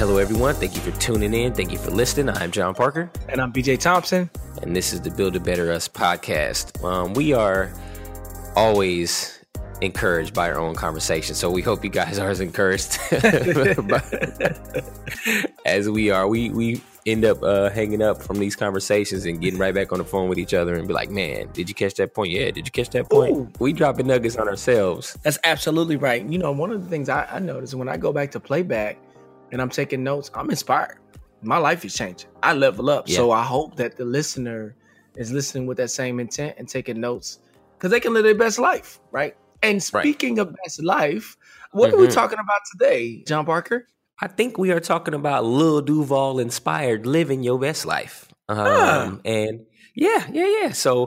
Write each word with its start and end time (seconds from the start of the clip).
Hello, 0.00 0.16
everyone. 0.16 0.54
Thank 0.54 0.76
you 0.76 0.80
for 0.80 0.98
tuning 0.98 1.34
in. 1.34 1.52
Thank 1.52 1.70
you 1.70 1.76
for 1.76 1.90
listening. 1.90 2.34
I'm 2.34 2.50
John 2.50 2.74
Parker. 2.74 3.10
And 3.28 3.38
I'm 3.38 3.52
BJ 3.52 3.78
Thompson. 3.78 4.30
And 4.62 4.74
this 4.74 4.94
is 4.94 5.02
the 5.02 5.10
Build 5.10 5.36
a 5.36 5.40
Better 5.40 5.70
Us 5.70 5.88
podcast. 5.88 6.82
Um, 6.82 7.12
we 7.12 7.34
are 7.34 7.70
always 8.56 9.44
encouraged 9.82 10.32
by 10.32 10.50
our 10.50 10.58
own 10.58 10.74
conversation. 10.74 11.34
So 11.34 11.50
we 11.50 11.60
hope 11.60 11.84
you 11.84 11.90
guys 11.90 12.18
are 12.18 12.30
as 12.30 12.40
encouraged 12.40 12.98
as 15.66 15.90
we 15.90 16.10
are. 16.10 16.26
We, 16.26 16.48
we 16.48 16.80
end 17.04 17.26
up 17.26 17.42
uh, 17.42 17.68
hanging 17.68 18.00
up 18.00 18.22
from 18.22 18.38
these 18.38 18.56
conversations 18.56 19.26
and 19.26 19.38
getting 19.38 19.60
right 19.60 19.74
back 19.74 19.92
on 19.92 19.98
the 19.98 20.06
phone 20.06 20.30
with 20.30 20.38
each 20.38 20.54
other 20.54 20.76
and 20.76 20.88
be 20.88 20.94
like, 20.94 21.10
man, 21.10 21.50
did 21.52 21.68
you 21.68 21.74
catch 21.74 21.96
that 21.96 22.14
point? 22.14 22.30
Yeah, 22.30 22.50
did 22.50 22.66
you 22.66 22.72
catch 22.72 22.88
that 22.90 23.10
point? 23.10 23.36
Ooh. 23.36 23.50
We 23.58 23.74
dropping 23.74 24.06
nuggets 24.06 24.36
on 24.36 24.48
ourselves. 24.48 25.18
That's 25.24 25.38
absolutely 25.44 25.96
right. 25.96 26.24
You 26.24 26.38
know, 26.38 26.52
one 26.52 26.70
of 26.70 26.82
the 26.82 26.88
things 26.88 27.10
I, 27.10 27.28
I 27.30 27.38
noticed 27.38 27.74
when 27.74 27.90
I 27.90 27.98
go 27.98 28.14
back 28.14 28.30
to 28.30 28.40
playback, 28.40 28.96
and 29.52 29.60
I'm 29.60 29.70
taking 29.70 30.02
notes, 30.02 30.30
I'm 30.34 30.50
inspired. 30.50 30.98
My 31.42 31.58
life 31.58 31.84
is 31.84 31.94
changing. 31.94 32.28
I 32.42 32.52
level 32.52 32.90
up. 32.90 33.08
Yeah. 33.08 33.16
So 33.16 33.30
I 33.30 33.42
hope 33.42 33.76
that 33.76 33.96
the 33.96 34.04
listener 34.04 34.76
is 35.16 35.32
listening 35.32 35.66
with 35.66 35.78
that 35.78 35.90
same 35.90 36.20
intent 36.20 36.56
and 36.58 36.68
taking 36.68 37.00
notes 37.00 37.38
because 37.76 37.90
they 37.90 38.00
can 38.00 38.12
live 38.12 38.24
their 38.24 38.34
best 38.34 38.58
life, 38.58 39.00
right? 39.10 39.36
And 39.62 39.82
speaking 39.82 40.36
right. 40.36 40.46
of 40.48 40.56
best 40.64 40.82
life, 40.82 41.36
what 41.72 41.88
mm-hmm. 41.88 41.96
are 41.96 42.00
we 42.00 42.06
mm-hmm. 42.06 42.14
talking 42.14 42.38
about 42.38 42.60
today, 42.72 43.22
John 43.26 43.46
Parker? 43.46 43.86
I 44.20 44.28
think 44.28 44.58
we 44.58 44.70
are 44.70 44.80
talking 44.80 45.14
about 45.14 45.44
Lil 45.44 45.80
Duval 45.80 46.38
inspired 46.40 47.06
living 47.06 47.42
your 47.42 47.58
best 47.58 47.86
life. 47.86 48.28
Um, 48.48 48.58
ah. 48.58 49.18
And 49.24 49.66
yeah, 49.94 50.26
yeah, 50.30 50.46
yeah. 50.62 50.70
So 50.72 51.06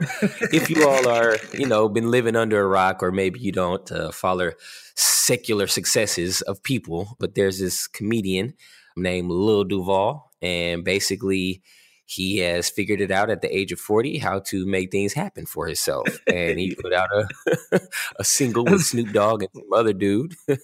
if 0.52 0.70
you 0.70 0.88
all 0.88 1.08
are, 1.08 1.36
you 1.52 1.66
know, 1.66 1.88
been 1.88 2.10
living 2.10 2.36
under 2.36 2.60
a 2.60 2.66
rock, 2.66 3.02
or 3.02 3.12
maybe 3.12 3.40
you 3.40 3.52
don't 3.52 3.90
uh, 3.90 4.12
follow 4.12 4.52
secular 4.94 5.66
successes 5.66 6.42
of 6.42 6.62
people, 6.62 7.16
but 7.18 7.34
there's 7.34 7.58
this 7.58 7.86
comedian 7.86 8.54
named 8.96 9.30
Lil 9.30 9.64
Duval, 9.64 10.32
and 10.42 10.84
basically 10.84 11.62
he 12.06 12.38
has 12.38 12.68
figured 12.68 13.00
it 13.00 13.10
out 13.10 13.30
at 13.30 13.40
the 13.40 13.56
age 13.56 13.72
of 13.72 13.80
40 13.80 14.18
how 14.18 14.40
to 14.40 14.66
make 14.66 14.90
things 14.90 15.14
happen 15.14 15.46
for 15.46 15.66
himself. 15.66 16.06
And 16.26 16.58
he 16.58 16.74
put 16.74 16.92
out 16.92 17.08
a 17.12 17.80
a 18.18 18.24
single 18.24 18.64
with 18.64 18.82
Snoop 18.84 19.12
Dogg 19.12 19.42
and 19.42 19.50
some 19.54 19.72
other 19.72 19.92
dude. 19.92 20.34
yeah, 20.48 20.56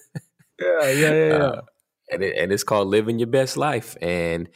yeah, 0.60 0.92
yeah. 0.92 1.12
yeah. 1.12 1.34
Uh, 1.36 1.60
and, 2.10 2.22
it, 2.22 2.36
and 2.36 2.52
it's 2.52 2.64
called 2.64 2.88
Living 2.88 3.18
Your 3.18 3.28
Best 3.28 3.56
Life. 3.56 3.96
And 4.00 4.48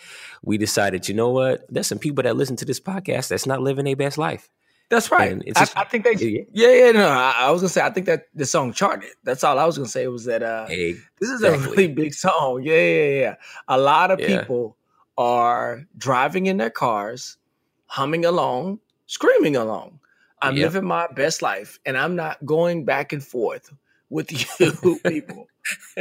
we 0.43 0.59
decided, 0.59 1.09
you 1.09 1.15
know 1.15 1.31
what? 1.31 1.67
There's 1.69 1.87
some 1.87 1.99
people 1.99 2.23
that 2.23 2.37
listen 2.37 2.57
to 2.57 2.65
this 2.65 2.81
podcast 2.81 3.29
that's 3.29 3.47
not 3.47 3.61
living 3.61 3.85
their 3.85 3.97
best 3.97 4.19
life. 4.19 4.49
That's 4.91 5.11
right. 5.11 5.43
I, 5.57 5.67
I, 5.77 5.85
think 5.85 6.05
they, 6.05 6.47
yeah, 6.53 6.69
yeah, 6.69 6.93
no. 6.93 7.09
I, 7.09 7.35
I, 7.39 7.51
was 7.51 7.63
gonna 7.63 7.71
say, 7.71 7.81
I 7.81 7.91
think 7.91 8.07
that 8.07 8.27
the 8.35 8.45
song 8.45 8.73
charted. 8.73 9.11
That's 9.25 9.43
all 9.43 9.59
I 9.59 9.65
was 9.65 9.79
gonna 9.79 9.89
say 9.89 10.07
was 10.09 10.27
that 10.27 10.43
uh, 10.43 10.67
exactly. 10.69 11.03
this 11.21 11.31
is 11.31 11.43
a 11.43 11.59
really 11.71 11.89
big 11.89 12.13
song. 12.13 12.63
Yeah, 12.63 12.75
yeah, 12.75 13.21
yeah. 13.21 13.35
A 13.69 13.79
lot 13.79 14.11
of 14.11 14.21
yeah. 14.21 14.41
people 14.41 14.77
are 15.17 15.85
driving 15.97 16.47
in 16.47 16.59
their 16.59 16.71
cars, 16.71 17.39
humming 17.87 18.27
along, 18.27 18.79
screaming 19.07 19.57
along. 19.57 20.01
I'm 20.43 20.57
yep. 20.57 20.67
living 20.67 20.87
my 20.87 21.07
best 21.09 21.41
life, 21.41 21.79
and 21.87 21.97
I'm 21.97 22.15
not 22.15 22.45
going 22.45 22.85
back 22.85 23.15
and 23.15 23.25
forth 23.25 23.73
with 24.11 24.31
you 24.61 25.01
people 25.07 25.47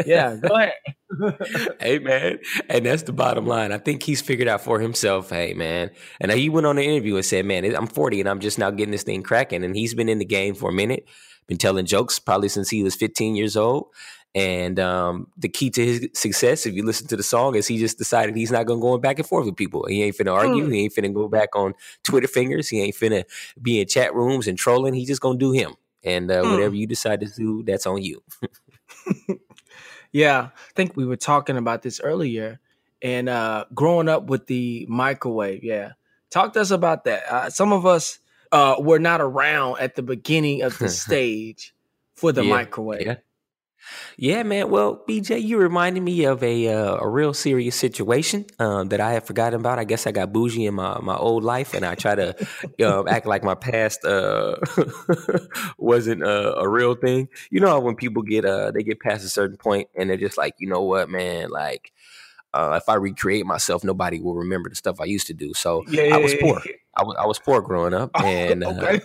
yeah, 0.05 0.35
go 0.35 0.55
ahead. 0.55 0.73
hey 1.79 1.99
man, 1.99 2.39
and 2.69 2.85
that's 2.85 3.03
the 3.03 3.13
bottom 3.13 3.45
line. 3.45 3.71
I 3.71 3.77
think 3.77 4.03
he's 4.03 4.21
figured 4.21 4.47
out 4.47 4.61
for 4.61 4.79
himself. 4.79 5.29
Hey 5.29 5.53
man, 5.53 5.91
and 6.19 6.31
he 6.31 6.49
went 6.49 6.67
on 6.67 6.75
the 6.75 6.83
interview 6.83 7.15
and 7.15 7.25
said, 7.25 7.45
"Man, 7.45 7.63
I'm 7.75 7.87
40 7.87 8.21
and 8.21 8.29
I'm 8.29 8.39
just 8.39 8.57
now 8.57 8.71
getting 8.71 8.91
this 8.91 9.03
thing 9.03 9.23
cracking." 9.23 9.63
And 9.63 9.75
he's 9.75 9.93
been 9.93 10.09
in 10.09 10.19
the 10.19 10.25
game 10.25 10.55
for 10.55 10.69
a 10.69 10.73
minute, 10.73 11.07
been 11.47 11.57
telling 11.57 11.85
jokes 11.85 12.19
probably 12.19 12.49
since 12.49 12.69
he 12.69 12.83
was 12.83 12.95
15 12.95 13.35
years 13.35 13.55
old. 13.55 13.87
And 14.35 14.79
um, 14.79 15.27
the 15.37 15.47
key 15.47 15.69
to 15.69 15.85
his 15.85 16.09
success, 16.13 16.65
if 16.65 16.73
you 16.73 16.83
listen 16.83 17.05
to 17.07 17.15
the 17.15 17.21
song, 17.21 17.55
is 17.55 17.67
he 17.67 17.77
just 17.77 17.99
decided 17.99 18.35
he's 18.35 18.51
not 18.51 18.65
gonna 18.65 18.81
go 18.81 18.97
back 18.97 19.19
and 19.19 19.27
forth 19.27 19.45
with 19.45 19.55
people. 19.55 19.85
He 19.85 20.01
ain't 20.01 20.17
finna 20.17 20.33
argue. 20.33 20.67
Mm. 20.67 20.73
He 20.73 20.83
ain't 20.85 20.95
finna 20.95 21.13
go 21.13 21.27
back 21.27 21.55
on 21.55 21.75
Twitter 22.03 22.27
fingers. 22.27 22.67
He 22.67 22.81
ain't 22.81 22.95
finna 22.95 23.25
be 23.61 23.79
in 23.79 23.87
chat 23.87 24.15
rooms 24.15 24.47
and 24.47 24.57
trolling. 24.57 24.95
He's 24.95 25.07
just 25.07 25.21
gonna 25.21 25.37
do 25.37 25.51
him. 25.51 25.75
And 26.03 26.31
uh, 26.31 26.41
mm. 26.41 26.51
whatever 26.51 26.73
you 26.73 26.87
decide 26.87 27.19
to 27.19 27.27
do, 27.27 27.61
that's 27.63 27.85
on 27.85 28.01
you. 28.01 28.23
Yeah, 30.13 30.49
I 30.53 30.71
think 30.75 30.95
we 30.95 31.05
were 31.05 31.17
talking 31.17 31.57
about 31.57 31.81
this 31.81 31.99
earlier, 31.99 32.59
and 33.01 33.27
uh, 33.27 33.65
growing 33.73 34.07
up 34.07 34.27
with 34.27 34.47
the 34.47 34.85
microwave. 34.87 35.63
Yeah, 35.63 35.93
talk 36.29 36.53
to 36.53 36.61
us 36.61 36.71
about 36.71 37.03
that. 37.05 37.23
Uh, 37.29 37.49
some 37.49 37.73
of 37.73 37.85
us 37.85 38.19
uh, 38.51 38.75
were 38.79 38.99
not 38.99 39.19
around 39.19 39.79
at 39.79 39.95
the 39.95 40.03
beginning 40.03 40.61
of 40.61 40.77
the 40.77 40.87
stage 41.03 41.73
for 42.15 42.31
the 42.31 42.43
yeah, 42.43 42.49
microwave. 42.49 43.05
Yeah. 43.05 43.15
Yeah, 44.17 44.43
man. 44.43 44.69
Well, 44.69 45.03
BJ, 45.07 45.41
you 45.41 45.57
reminded 45.57 46.01
me 46.03 46.25
of 46.25 46.43
a 46.43 46.67
uh, 46.67 46.97
a 46.97 47.09
real 47.09 47.33
serious 47.33 47.75
situation 47.75 48.45
um, 48.59 48.89
that 48.89 48.99
I 48.99 49.13
had 49.13 49.25
forgotten 49.25 49.59
about. 49.59 49.79
I 49.79 49.83
guess 49.83 50.05
I 50.05 50.11
got 50.11 50.31
bougie 50.31 50.65
in 50.65 50.75
my, 50.75 50.99
my 51.01 51.15
old 51.15 51.43
life, 51.43 51.73
and 51.73 51.85
I 51.85 51.95
try 51.95 52.15
to 52.15 52.35
uh, 52.81 53.03
act 53.07 53.25
like 53.25 53.43
my 53.43 53.55
past 53.55 54.05
uh, 54.05 54.55
wasn't 55.77 56.23
a, 56.23 56.57
a, 56.57 56.69
real 56.69 56.95
thing. 56.95 57.29
You 57.49 57.59
know, 57.59 57.79
when 57.79 57.95
people 57.95 58.21
get 58.21 58.45
uh, 58.45 58.71
they 58.71 58.83
get 58.83 58.99
past 58.99 59.25
a 59.25 59.29
certain 59.29 59.57
point, 59.57 59.89
and 59.95 60.09
they're 60.09 60.17
just 60.17 60.37
like, 60.37 60.55
you 60.59 60.67
know 60.67 60.83
what, 60.83 61.09
man, 61.09 61.49
like 61.49 61.91
uh, 62.53 62.79
if 62.81 62.87
I 62.87 62.95
recreate 62.95 63.45
myself, 63.45 63.83
nobody 63.83 64.19
will 64.19 64.35
remember 64.35 64.69
the 64.69 64.75
stuff 64.75 65.01
I 65.01 65.05
used 65.05 65.27
to 65.27 65.33
do. 65.33 65.53
So 65.53 65.83
yeah, 65.89 66.03
yeah, 66.03 66.15
I 66.15 66.17
was 66.19 66.35
poor. 66.35 66.61
Yeah, 66.65 66.73
I 66.95 67.03
was 67.03 67.15
I 67.19 67.25
was 67.25 67.39
poor 67.39 67.61
growing 67.61 67.93
up, 67.93 68.11
and 68.23 68.63
okay, 68.63 69.01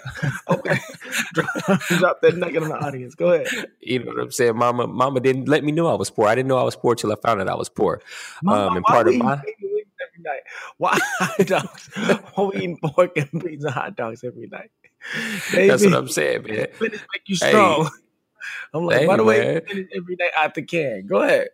uh, 0.47 0.55
okay, 0.55 0.79
drop, 1.33 1.81
drop 1.89 2.21
that 2.21 2.37
nugget 2.37 2.63
in 2.63 2.69
the 2.69 2.77
audience. 2.77 3.15
Go 3.15 3.33
ahead. 3.33 3.49
You 3.81 4.01
know 4.01 4.13
what 4.13 4.21
I'm 4.21 4.31
saying? 4.31 4.57
Mama, 4.57 4.87
Mama 4.87 5.21
didn't 5.21 5.49
let 5.49 5.65
me 5.65 5.73
know 5.73 5.87
I 5.87 5.95
was 5.95 6.11
poor. 6.11 6.27
I 6.27 6.35
didn't 6.35 6.49
know 6.49 6.59
I 6.59 6.65
was 6.65 6.77
poor 6.77 6.95
till 6.95 7.13
I 7.13 7.17
found 7.17 7.41
out 7.41 7.49
I 7.49 7.55
was 7.55 7.69
poor. 7.69 8.03
Mama, 8.43 8.67
um, 8.67 8.77
and 8.77 8.85
part 8.85 9.09
of 9.09 9.17
my 9.17 9.33
every 9.35 10.23
night. 10.23 10.43
Why 10.77 10.99
hot 11.19 11.47
dogs? 11.47 11.91
Why 12.35 12.45
we 12.45 12.57
eating 12.57 12.79
pork 12.83 13.17
and 13.17 13.43
beans 13.43 13.65
and 13.65 13.73
hot 13.73 13.97
dogs 13.97 14.23
every 14.25 14.47
night? 14.47 14.71
Baby, 15.53 15.69
That's 15.69 15.85
what 15.85 15.95
I'm 15.95 16.09
saying, 16.09 16.43
man. 16.45 16.67
Make 16.81 17.01
you 17.27 17.37
strong. 17.37 17.85
Hey. 17.85 17.91
I'm 18.75 18.85
like, 18.85 19.01
hey, 19.01 19.07
by 19.07 19.17
the 19.17 19.25
way, 19.25 19.61
every 19.97 20.17
day 20.17 20.31
out 20.37 20.55
the 20.55 20.63
can. 20.63 21.07
Go 21.07 21.23
ahead. 21.23 21.49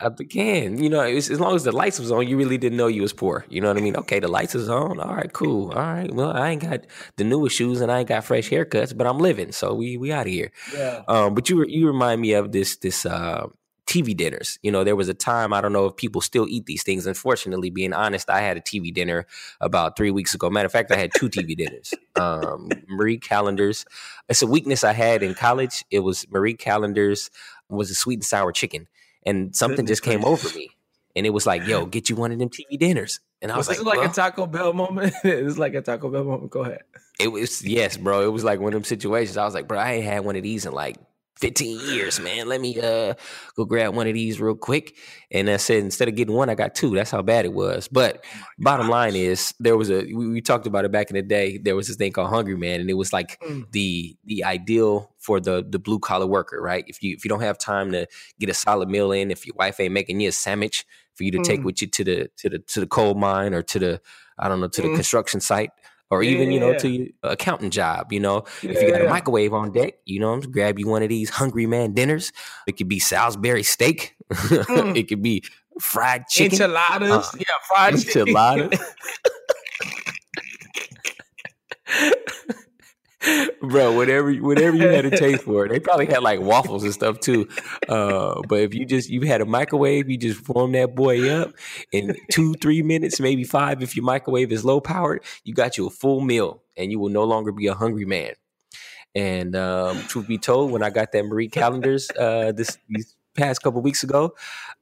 I, 0.00 0.08
began. 0.08 0.82
You 0.82 0.88
know, 0.88 1.00
as 1.00 1.40
long 1.40 1.54
as 1.54 1.64
the 1.64 1.72
lights 1.72 1.98
was 1.98 2.10
on, 2.10 2.26
you 2.26 2.36
really 2.36 2.58
didn't 2.58 2.78
know 2.78 2.86
you 2.86 3.02
was 3.02 3.12
poor. 3.12 3.44
You 3.48 3.60
know 3.60 3.68
what 3.68 3.76
I 3.76 3.80
mean? 3.80 3.96
Okay, 3.96 4.20
the 4.20 4.28
lights 4.28 4.54
is 4.54 4.68
on. 4.68 4.98
All 5.00 5.14
right, 5.14 5.32
cool. 5.32 5.70
All 5.70 5.76
right. 5.76 6.12
Well, 6.12 6.30
I 6.30 6.50
ain't 6.50 6.62
got 6.62 6.86
the 7.16 7.24
newest 7.24 7.56
shoes 7.56 7.80
and 7.80 7.90
I 7.90 8.00
ain't 8.00 8.08
got 8.08 8.24
fresh 8.24 8.48
haircuts, 8.48 8.96
but 8.96 9.06
I'm 9.06 9.18
living. 9.18 9.52
So 9.52 9.74
we 9.74 9.96
we 9.96 10.12
out 10.12 10.26
of 10.26 10.32
here. 10.32 10.50
Yeah. 10.74 11.02
Um, 11.08 11.34
but 11.34 11.48
you 11.48 11.64
you 11.66 11.86
remind 11.86 12.20
me 12.20 12.32
of 12.32 12.52
this 12.52 12.76
this 12.76 13.06
uh 13.06 13.46
TV 13.86 14.16
dinners. 14.16 14.58
You 14.62 14.72
know, 14.72 14.82
there 14.82 14.96
was 14.96 15.08
a 15.08 15.14
time 15.14 15.52
I 15.52 15.60
don't 15.60 15.72
know 15.72 15.86
if 15.86 15.96
people 15.96 16.20
still 16.20 16.46
eat 16.48 16.66
these 16.66 16.82
things. 16.82 17.06
Unfortunately, 17.06 17.70
being 17.70 17.92
honest, 17.92 18.28
I 18.28 18.40
had 18.40 18.56
a 18.56 18.60
TV 18.60 18.92
dinner 18.92 19.26
about 19.60 19.96
three 19.96 20.10
weeks 20.10 20.34
ago. 20.34 20.50
Matter 20.50 20.66
of 20.66 20.72
fact, 20.72 20.90
I 20.90 20.96
had 20.96 21.12
two 21.16 21.28
TV 21.28 21.56
dinners. 21.56 21.94
Um, 22.16 22.70
Marie 22.88 23.18
Callender's. 23.18 23.84
It's 24.28 24.42
a 24.42 24.46
weakness 24.46 24.82
I 24.82 24.92
had 24.92 25.22
in 25.22 25.34
college. 25.34 25.84
It 25.90 26.00
was 26.00 26.26
Marie 26.30 26.54
Callender's 26.54 27.30
was 27.68 27.90
a 27.90 27.94
sweet 27.94 28.16
and 28.16 28.24
sour 28.24 28.52
chicken 28.52 28.88
and 29.26 29.54
something 29.54 29.86
just 29.86 30.02
came 30.02 30.24
over 30.24 30.48
me, 30.56 30.70
and 31.14 31.26
it 31.26 31.30
was 31.30 31.46
like, 31.46 31.66
"Yo, 31.66 31.84
get 31.96 32.08
you 32.08 32.16
one 32.16 32.32
of 32.32 32.38
them 32.38 32.48
TV 32.48 32.78
dinners." 32.78 33.20
And 33.42 33.52
I 33.52 33.58
was, 33.58 33.68
was 33.68 33.82
like, 33.82 33.98
"Like 33.98 34.10
a 34.10 34.12
Taco 34.12 34.46
Bell 34.46 34.72
moment." 34.72 35.14
it 35.24 35.44
was 35.44 35.58
like 35.58 35.74
a 35.74 35.82
Taco 35.82 36.08
Bell 36.08 36.24
moment. 36.24 36.50
Go 36.50 36.64
ahead. 36.64 36.82
It 37.18 37.28
was 37.28 37.64
yes, 37.64 37.96
bro. 37.96 38.22
It 38.22 38.32
was 38.32 38.44
like 38.44 38.60
one 38.60 38.68
of 38.68 38.74
them 38.74 38.84
situations. 38.84 39.36
I 39.36 39.44
was 39.44 39.54
like, 39.54 39.68
bro, 39.68 39.78
I 39.78 39.94
ain't 39.94 40.04
had 40.04 40.24
one 40.24 40.36
of 40.36 40.42
these 40.42 40.64
in 40.64 40.72
like 40.72 40.96
15 41.36 41.80
years, 41.90 42.18
man. 42.18 42.48
Let 42.48 42.60
me 42.60 42.80
uh 42.80 43.14
go 43.54 43.64
grab 43.64 43.94
one 43.94 44.06
of 44.06 44.14
these 44.14 44.40
real 44.40 44.54
quick. 44.54 44.96
And 45.30 45.50
I 45.50 45.58
said, 45.58 45.82
instead 45.82 46.08
of 46.08 46.14
getting 46.14 46.34
one, 46.34 46.48
I 46.48 46.54
got 46.54 46.74
two. 46.74 46.94
That's 46.94 47.10
how 47.10 47.22
bad 47.22 47.44
it 47.44 47.52
was. 47.52 47.88
But 47.88 48.24
oh 48.24 48.38
bottom 48.58 48.88
line 48.88 49.14
is 49.14 49.54
there 49.60 49.76
was 49.76 49.90
a 49.90 50.04
we, 50.04 50.28
we, 50.28 50.40
talked 50.40 50.66
about 50.66 50.84
it 50.84 50.92
back 50.92 51.10
in 51.10 51.16
the 51.16 51.22
day. 51.22 51.58
There 51.58 51.76
was 51.76 51.88
this 51.88 51.96
thing 51.96 52.12
called 52.12 52.30
Hungry 52.30 52.56
Man, 52.56 52.80
and 52.80 52.88
it 52.88 52.94
was 52.94 53.12
like 53.12 53.38
mm. 53.40 53.70
the 53.72 54.16
the 54.24 54.44
ideal 54.44 55.12
for 55.18 55.40
the 55.40 55.66
the 55.68 55.78
blue 55.78 55.98
collar 55.98 56.26
worker, 56.26 56.60
right? 56.60 56.84
If 56.86 57.02
you 57.02 57.14
if 57.14 57.24
you 57.24 57.28
don't 57.28 57.42
have 57.42 57.58
time 57.58 57.92
to 57.92 58.06
get 58.38 58.48
a 58.48 58.54
solid 58.54 58.88
meal 58.88 59.12
in, 59.12 59.30
if 59.30 59.46
your 59.46 59.56
wife 59.58 59.78
ain't 59.80 59.92
making 59.92 60.20
you 60.20 60.30
a 60.30 60.32
sandwich 60.32 60.86
for 61.14 61.24
you 61.24 61.30
to 61.32 61.38
mm. 61.38 61.44
take 61.44 61.64
with 61.64 61.82
you 61.82 61.88
to 61.88 62.04
the 62.04 62.30
to 62.38 62.48
the 62.48 62.58
to 62.60 62.80
the 62.80 62.86
coal 62.86 63.14
mine 63.14 63.52
or 63.52 63.62
to 63.62 63.78
the 63.78 64.00
I 64.38 64.48
don't 64.48 64.60
know, 64.60 64.68
to 64.68 64.82
the 64.82 64.88
mm. 64.88 64.94
construction 64.94 65.40
site 65.40 65.70
or 66.10 66.22
yeah, 66.22 66.30
even 66.30 66.52
you 66.52 66.60
know 66.60 66.76
to 66.78 66.88
your 66.88 67.08
accountant 67.22 67.72
job 67.72 68.12
you 68.12 68.20
know? 68.20 68.44
Yeah, 68.62 68.70
if 68.72 68.82
you 68.82 68.90
got 68.90 69.02
a 69.02 69.08
microwave 69.08 69.52
on 69.52 69.72
deck 69.72 69.94
you 70.04 70.20
know 70.20 70.40
grab 70.40 70.78
you 70.78 70.86
one 70.88 71.02
of 71.02 71.08
these 71.08 71.30
hungry 71.30 71.66
man 71.66 71.92
dinners. 71.92 72.32
It 72.66 72.76
could 72.76 72.88
be 72.88 72.98
salisbury 72.98 73.62
steak. 73.62 74.14
Mm. 74.36 74.96
it 74.96 75.08
could 75.08 75.22
be 75.22 75.44
fried 75.80 76.26
chicken. 76.28 76.60
Enchiladas. 76.60 77.10
Uh, 77.10 77.30
yeah 77.38 77.44
fried 77.68 77.96
chicken. 77.98 78.20
enchiladas 78.28 78.80
bro. 83.62 83.92
Whatever, 83.92 84.32
whatever 84.34 84.76
you 84.76 84.88
had 84.88 85.04
a 85.04 85.16
taste 85.16 85.44
for. 85.44 85.68
They 85.68 85.80
probably 85.80 86.06
had 86.06 86.22
like 86.22 86.40
waffles 86.40 86.84
and 86.84 86.92
stuff 86.92 87.20
too. 87.20 87.48
Uh, 87.88 88.40
but 88.48 88.60
if 88.60 88.74
you 88.74 88.84
just 88.84 89.08
you 89.08 89.22
had 89.22 89.40
a 89.40 89.46
microwave, 89.46 90.10
you 90.10 90.16
just 90.16 90.48
warm 90.48 90.72
that 90.72 90.94
boy 90.94 91.28
up 91.30 91.52
in 91.92 92.16
two, 92.30 92.54
three 92.54 92.82
minutes, 92.82 93.20
maybe 93.20 93.44
five. 93.44 93.82
If 93.82 93.96
your 93.96 94.04
microwave 94.04 94.52
is 94.52 94.64
low 94.64 94.80
powered, 94.80 95.24
you 95.44 95.54
got 95.54 95.76
you 95.76 95.86
a 95.86 95.90
full 95.90 96.20
meal, 96.20 96.62
and 96.76 96.90
you 96.90 96.98
will 96.98 97.10
no 97.10 97.24
longer 97.24 97.52
be 97.52 97.66
a 97.66 97.74
hungry 97.74 98.04
man. 98.04 98.32
And 99.14 99.56
um, 99.56 99.98
truth 100.08 100.28
be 100.28 100.38
told, 100.38 100.70
when 100.70 100.82
I 100.82 100.90
got 100.90 101.12
that 101.12 101.24
Marie 101.24 101.48
Callender's 101.48 102.10
uh, 102.10 102.52
this 102.52 102.76
these 102.88 103.16
past 103.34 103.62
couple 103.62 103.80
weeks 103.80 104.02
ago, 104.02 104.34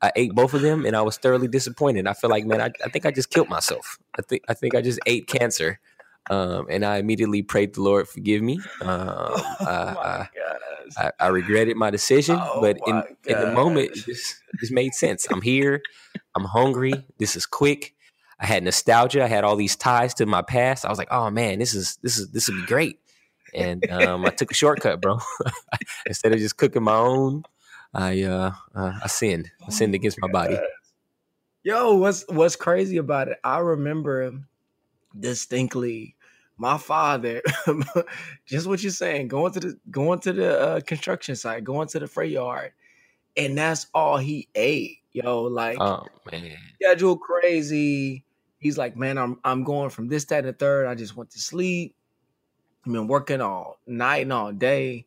I 0.02 0.12
ate 0.16 0.34
both 0.34 0.54
of 0.54 0.62
them, 0.62 0.86
and 0.86 0.96
I 0.96 1.02
was 1.02 1.16
thoroughly 1.16 1.48
disappointed. 1.48 2.06
I 2.06 2.14
feel 2.14 2.30
like, 2.30 2.44
man, 2.44 2.60
I, 2.60 2.70
I 2.84 2.88
think 2.88 3.06
I 3.06 3.10
just 3.10 3.30
killed 3.30 3.48
myself. 3.48 3.98
I 4.18 4.22
think 4.22 4.42
I 4.48 4.54
think 4.54 4.74
I 4.74 4.82
just 4.82 4.98
ate 5.06 5.26
cancer 5.28 5.80
um, 6.30 6.66
and 6.70 6.84
I 6.84 6.98
immediately 6.98 7.42
prayed 7.42 7.74
the 7.74 7.82
Lord 7.82 8.08
forgive 8.08 8.42
me. 8.42 8.60
Um, 8.80 9.08
oh 9.08 9.56
I, 9.66 10.28
I, 10.98 11.10
I, 11.18 11.26
regretted 11.28 11.76
my 11.76 11.90
decision, 11.90 12.38
oh 12.40 12.60
but 12.60 12.76
in, 12.86 13.02
in 13.26 13.40
the 13.40 13.52
moment, 13.52 13.90
it 13.90 13.94
just, 13.94 14.42
it 14.52 14.60
just 14.60 14.72
made 14.72 14.94
sense. 14.94 15.26
I'm 15.30 15.40
here. 15.40 15.80
I'm 16.34 16.44
hungry. 16.44 16.92
This 17.18 17.34
is 17.34 17.46
quick. 17.46 17.94
I 18.38 18.46
had 18.46 18.62
nostalgia. 18.62 19.24
I 19.24 19.28
had 19.28 19.44
all 19.44 19.56
these 19.56 19.76
ties 19.76 20.12
to 20.14 20.26
my 20.26 20.42
past. 20.42 20.84
I 20.84 20.90
was 20.90 20.98
like, 20.98 21.08
oh 21.10 21.30
man, 21.30 21.58
this 21.58 21.74
is 21.74 21.98
this 22.02 22.18
is 22.18 22.30
this 22.30 22.48
would 22.48 22.56
be 22.56 22.66
great. 22.66 22.98
And 23.54 23.88
um, 23.90 24.26
I 24.26 24.30
took 24.30 24.50
a 24.50 24.54
shortcut, 24.54 25.00
bro. 25.00 25.18
Instead 26.06 26.32
of 26.32 26.38
just 26.38 26.56
cooking 26.56 26.82
my 26.82 26.96
own, 26.96 27.44
I 27.94 28.22
uh, 28.22 28.52
uh, 28.74 28.92
I 29.02 29.06
sinned. 29.06 29.50
I 29.66 29.70
sinned 29.70 29.94
against 29.94 30.20
my 30.20 30.28
body. 30.28 30.58
Yo, 31.62 31.94
what's 31.94 32.24
what's 32.28 32.56
crazy 32.56 32.98
about 32.98 33.28
it? 33.28 33.38
I 33.42 33.58
remember 33.58 34.22
distinctly 35.18 36.16
my 36.56 36.78
father 36.78 37.42
just 38.46 38.66
what 38.66 38.82
you're 38.82 38.92
saying 38.92 39.28
going 39.28 39.52
to 39.52 39.60
the 39.60 39.78
going 39.90 40.18
to 40.20 40.32
the 40.32 40.60
uh, 40.60 40.80
construction 40.80 41.34
site 41.34 41.64
going 41.64 41.88
to 41.88 41.98
the 41.98 42.06
freight 42.06 42.30
yard 42.30 42.72
and 43.36 43.58
that's 43.58 43.86
all 43.94 44.16
he 44.16 44.48
ate 44.54 44.98
yo 45.12 45.42
like 45.42 45.80
oh 45.80 46.06
man. 46.30 46.56
schedule 46.80 47.16
crazy. 47.16 48.24
He's 48.58 48.78
like 48.78 48.96
man 48.96 49.18
i'm 49.18 49.38
i'm 49.44 49.64
going 49.64 49.90
from 49.90 50.08
this 50.08 50.24
that 50.26 50.38
and 50.38 50.48
the 50.48 50.52
third. 50.52 50.86
I 50.86 50.94
just 50.94 51.16
went 51.16 51.30
to 51.30 51.40
sleep. 51.40 51.94
I've 52.86 52.92
been 52.92 53.08
working 53.08 53.40
all 53.40 53.78
night 53.86 54.22
and 54.22 54.32
all 54.32 54.52
day 54.52 55.06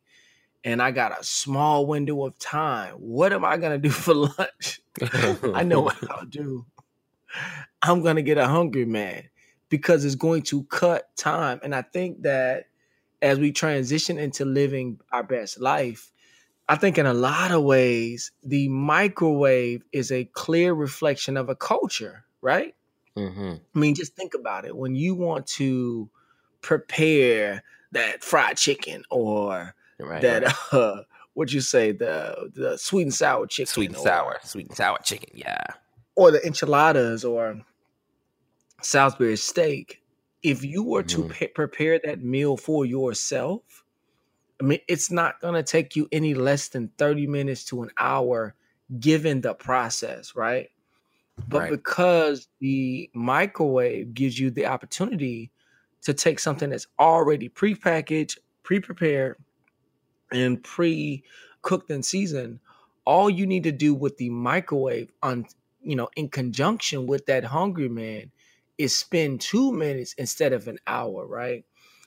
and 0.64 0.82
i 0.82 0.90
got 0.90 1.18
a 1.18 1.24
small 1.24 1.86
window 1.86 2.26
of 2.26 2.38
time. 2.38 2.94
What 2.94 3.32
am 3.32 3.44
i 3.44 3.56
gonna 3.56 3.78
do 3.78 3.90
for 4.04 4.14
lunch? 4.14 4.80
I 5.54 5.62
know 5.62 5.80
what 5.80 5.96
i'll 6.10 6.26
do. 6.26 6.66
I'm 7.80 8.02
gonna 8.02 8.22
get 8.22 8.38
a 8.38 8.46
hungry 8.46 8.84
man 8.84 9.24
because 9.68 10.04
it's 10.04 10.14
going 10.14 10.42
to 10.42 10.64
cut 10.64 11.14
time. 11.16 11.60
And 11.62 11.74
I 11.74 11.82
think 11.82 12.22
that 12.22 12.66
as 13.20 13.38
we 13.38 13.52
transition 13.52 14.18
into 14.18 14.44
living 14.44 15.00
our 15.12 15.22
best 15.22 15.60
life, 15.60 16.10
I 16.68 16.76
think 16.76 16.98
in 16.98 17.06
a 17.06 17.14
lot 17.14 17.50
of 17.50 17.62
ways, 17.62 18.30
the 18.42 18.68
microwave 18.68 19.82
is 19.92 20.12
a 20.12 20.24
clear 20.24 20.74
reflection 20.74 21.36
of 21.36 21.48
a 21.48 21.54
culture, 21.54 22.24
right? 22.42 22.74
Mm-hmm. 23.16 23.54
I 23.74 23.78
mean, 23.78 23.94
just 23.94 24.14
think 24.14 24.34
about 24.34 24.64
it. 24.64 24.76
When 24.76 24.94
you 24.94 25.14
want 25.14 25.46
to 25.48 26.08
prepare 26.60 27.62
that 27.92 28.22
fried 28.22 28.58
chicken 28.58 29.02
or 29.10 29.74
right, 29.98 30.22
that, 30.22 30.42
right. 30.44 30.54
Uh, 30.72 31.02
what 31.34 31.52
you 31.52 31.60
say, 31.60 31.92
the 31.92 32.50
the 32.54 32.76
sweet 32.76 33.02
and 33.02 33.14
sour 33.14 33.46
chicken, 33.46 33.72
sweet 33.72 33.90
and 33.90 33.96
or, 33.96 34.02
sour, 34.02 34.38
sweet 34.42 34.66
and 34.66 34.76
sour 34.76 34.98
chicken, 35.04 35.30
yeah, 35.34 35.62
or 36.16 36.32
the 36.32 36.44
enchiladas, 36.44 37.24
or 37.24 37.60
Salisbury 38.80 39.36
steak, 39.36 40.02
if 40.42 40.64
you 40.64 40.82
were 40.82 41.02
mm-hmm. 41.02 41.28
to 41.28 41.48
prepare 41.48 42.00
that 42.04 42.22
meal 42.22 42.56
for 42.56 42.84
yourself, 42.84 43.84
I 44.60 44.64
mean, 44.64 44.80
it's 44.88 45.10
not 45.10 45.40
going 45.40 45.54
to 45.54 45.62
take 45.62 45.96
you 45.96 46.08
any 46.10 46.34
less 46.34 46.68
than 46.68 46.88
30 46.98 47.26
minutes 47.26 47.64
to 47.66 47.82
an 47.82 47.90
hour 47.98 48.54
given 48.98 49.40
the 49.40 49.54
process, 49.54 50.34
right? 50.34 50.70
But 51.46 51.58
right. 51.58 51.70
because 51.70 52.48
the 52.60 53.10
microwave 53.14 54.14
gives 54.14 54.38
you 54.38 54.50
the 54.50 54.66
opportunity 54.66 55.52
to 56.02 56.14
take 56.14 56.40
something 56.40 56.70
that's 56.70 56.86
already 56.98 57.48
pre-packaged, 57.48 58.38
pre-prepared, 58.62 59.36
and 60.32 60.62
pre-cooked 60.62 61.90
and 61.90 62.04
seasoned, 62.04 62.58
all 63.04 63.30
you 63.30 63.46
need 63.46 63.62
to 63.64 63.72
do 63.72 63.94
with 63.94 64.16
the 64.18 64.30
microwave 64.30 65.10
on 65.22 65.46
you 65.82 65.96
know 65.96 66.08
in 66.16 66.28
conjunction 66.28 67.06
with 67.06 67.24
that 67.26 67.44
hungry 67.44 67.88
man 67.88 68.30
is 68.78 68.96
spend 68.96 69.40
two 69.40 69.72
minutes 69.72 70.14
instead 70.14 70.52
of 70.52 70.68
an 70.68 70.78
hour, 70.86 71.26
right? 71.26 71.64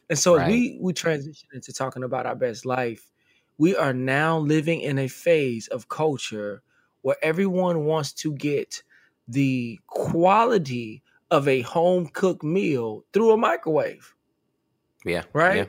And 0.10 0.18
so 0.18 0.38
right. 0.38 0.48
we 0.48 0.78
we 0.82 0.94
transition 0.94 1.50
into 1.54 1.74
talking 1.74 2.04
about 2.04 2.26
our 2.26 2.36
best 2.36 2.66
life. 2.66 3.12
We 3.58 3.76
are 3.76 3.94
now 3.94 4.40
living 4.40 4.82
in 4.82 4.98
a 4.98 5.08
phase 5.08 5.68
of 5.68 5.90
culture 5.90 6.64
where 7.02 7.18
everyone 7.22 7.86
wants 7.86 8.14
to 8.14 8.34
get 8.34 8.82
the 9.28 9.80
quality 9.88 11.04
of 11.30 11.48
a 11.48 11.62
home 11.62 12.08
cooked 12.08 12.44
meal 12.44 13.06
through 13.14 13.32
a 13.32 13.38
microwave. 13.38 14.16
Yeah. 15.06 15.24
Right? 15.34 15.58
Yeah. 15.58 15.66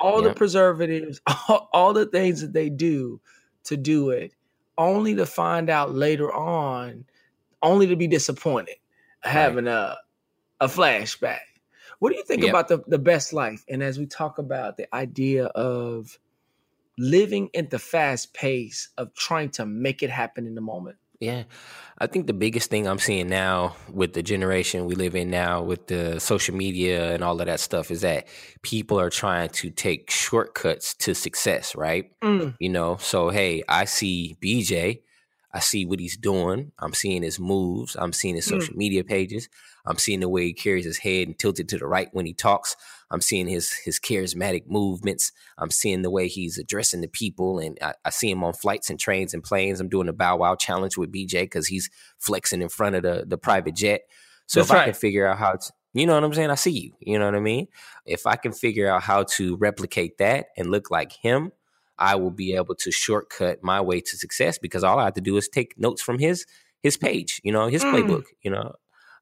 All 0.00 0.22
yeah. 0.22 0.28
the 0.28 0.34
preservatives, 0.34 1.20
all, 1.48 1.68
all 1.72 1.92
the 1.92 2.06
things 2.06 2.40
that 2.40 2.52
they 2.52 2.68
do 2.68 3.20
to 3.64 3.76
do 3.76 4.10
it, 4.10 4.32
only 4.76 5.14
to 5.14 5.26
find 5.26 5.70
out 5.70 5.94
later 5.94 6.32
on, 6.32 7.04
only 7.62 7.86
to 7.86 7.96
be 7.96 8.06
disappointed 8.06 8.76
having 9.24 9.66
a 9.66 9.96
a 10.60 10.66
flashback. 10.66 11.40
What 11.98 12.10
do 12.10 12.16
you 12.16 12.24
think 12.24 12.42
yep. 12.42 12.50
about 12.50 12.68
the, 12.68 12.82
the 12.86 12.98
best 12.98 13.32
life? 13.32 13.64
And 13.68 13.82
as 13.82 13.98
we 13.98 14.06
talk 14.06 14.38
about 14.38 14.76
the 14.76 14.92
idea 14.94 15.46
of 15.46 16.18
living 16.98 17.50
at 17.54 17.70
the 17.70 17.78
fast 17.78 18.34
pace 18.34 18.88
of 18.96 19.14
trying 19.14 19.50
to 19.50 19.66
make 19.66 20.02
it 20.02 20.10
happen 20.10 20.46
in 20.46 20.54
the 20.54 20.60
moment. 20.60 20.96
Yeah. 21.20 21.44
I 21.98 22.06
think 22.06 22.26
the 22.26 22.32
biggest 22.32 22.70
thing 22.70 22.86
I'm 22.86 22.98
seeing 22.98 23.28
now 23.28 23.76
with 23.90 24.12
the 24.12 24.22
generation 24.22 24.84
we 24.84 24.94
live 24.94 25.14
in 25.14 25.30
now, 25.30 25.62
with 25.62 25.86
the 25.86 26.18
social 26.18 26.54
media 26.54 27.12
and 27.14 27.22
all 27.22 27.40
of 27.40 27.46
that 27.46 27.60
stuff, 27.60 27.90
is 27.90 28.00
that 28.02 28.26
people 28.62 28.98
are 29.00 29.10
trying 29.10 29.48
to 29.50 29.70
take 29.70 30.10
shortcuts 30.10 30.94
to 30.94 31.14
success, 31.14 31.74
right? 31.74 32.10
Mm. 32.20 32.56
You 32.58 32.68
know, 32.68 32.96
so 32.98 33.30
hey, 33.30 33.62
I 33.68 33.84
see 33.84 34.36
BJ, 34.42 35.02
I 35.54 35.60
see 35.60 35.86
what 35.86 36.00
he's 36.00 36.16
doing, 36.16 36.72
I'm 36.80 36.92
seeing 36.92 37.22
his 37.22 37.38
moves, 37.38 37.96
I'm 37.98 38.12
seeing 38.12 38.34
his 38.34 38.46
mm. 38.46 38.50
social 38.50 38.74
mm. 38.74 38.78
media 38.78 39.04
pages. 39.04 39.48
I'm 39.86 39.98
seeing 39.98 40.20
the 40.20 40.28
way 40.28 40.46
he 40.46 40.52
carries 40.54 40.84
his 40.84 40.98
head 40.98 41.28
and 41.28 41.38
tilted 41.38 41.68
to 41.68 41.78
the 41.78 41.86
right 41.86 42.08
when 42.12 42.26
he 42.26 42.32
talks. 42.32 42.74
I'm 43.10 43.20
seeing 43.20 43.46
his 43.46 43.72
his 43.72 44.00
charismatic 44.00 44.66
movements. 44.66 45.30
I'm 45.58 45.70
seeing 45.70 46.02
the 46.02 46.10
way 46.10 46.26
he's 46.26 46.58
addressing 46.58 47.02
the 47.02 47.08
people, 47.08 47.58
and 47.58 47.78
I, 47.82 47.94
I 48.04 48.10
see 48.10 48.30
him 48.30 48.42
on 48.42 48.54
flights 48.54 48.90
and 48.90 48.98
trains 48.98 49.34
and 49.34 49.42
planes. 49.42 49.80
I'm 49.80 49.88
doing 49.88 50.08
a 50.08 50.12
Bow 50.12 50.38
Wow 50.38 50.54
challenge 50.54 50.96
with 50.96 51.12
BJ 51.12 51.42
because 51.42 51.66
he's 51.66 51.90
flexing 52.18 52.62
in 52.62 52.68
front 52.68 52.96
of 52.96 53.02
the 53.02 53.24
the 53.26 53.38
private 53.38 53.76
jet. 53.76 54.02
So 54.46 54.60
That's 54.60 54.70
if 54.70 54.74
right. 54.74 54.82
I 54.82 54.84
can 54.86 54.94
figure 54.94 55.26
out 55.26 55.38
how 55.38 55.52
to, 55.52 55.72
you 55.92 56.06
know 56.06 56.14
what 56.14 56.24
I'm 56.24 56.34
saying, 56.34 56.50
I 56.50 56.54
see 56.54 56.70
you. 56.70 56.92
You 57.00 57.18
know 57.18 57.26
what 57.26 57.34
I 57.34 57.40
mean. 57.40 57.68
If 58.04 58.26
I 58.26 58.36
can 58.36 58.52
figure 58.52 58.88
out 58.88 59.02
how 59.02 59.24
to 59.34 59.56
replicate 59.56 60.18
that 60.18 60.46
and 60.56 60.70
look 60.70 60.90
like 60.90 61.12
him, 61.12 61.52
I 61.98 62.16
will 62.16 62.30
be 62.30 62.54
able 62.54 62.74
to 62.76 62.90
shortcut 62.90 63.62
my 63.62 63.80
way 63.80 64.00
to 64.00 64.16
success 64.16 64.58
because 64.58 64.84
all 64.84 64.98
I 64.98 65.04
have 65.04 65.14
to 65.14 65.20
do 65.20 65.36
is 65.36 65.48
take 65.48 65.78
notes 65.78 66.02
from 66.02 66.18
his 66.18 66.46
his 66.82 66.96
page, 66.96 67.40
you 67.42 67.52
know, 67.52 67.66
his 67.68 67.82
mm. 67.82 67.92
playbook, 67.92 68.24
you 68.42 68.50
know. 68.50 68.74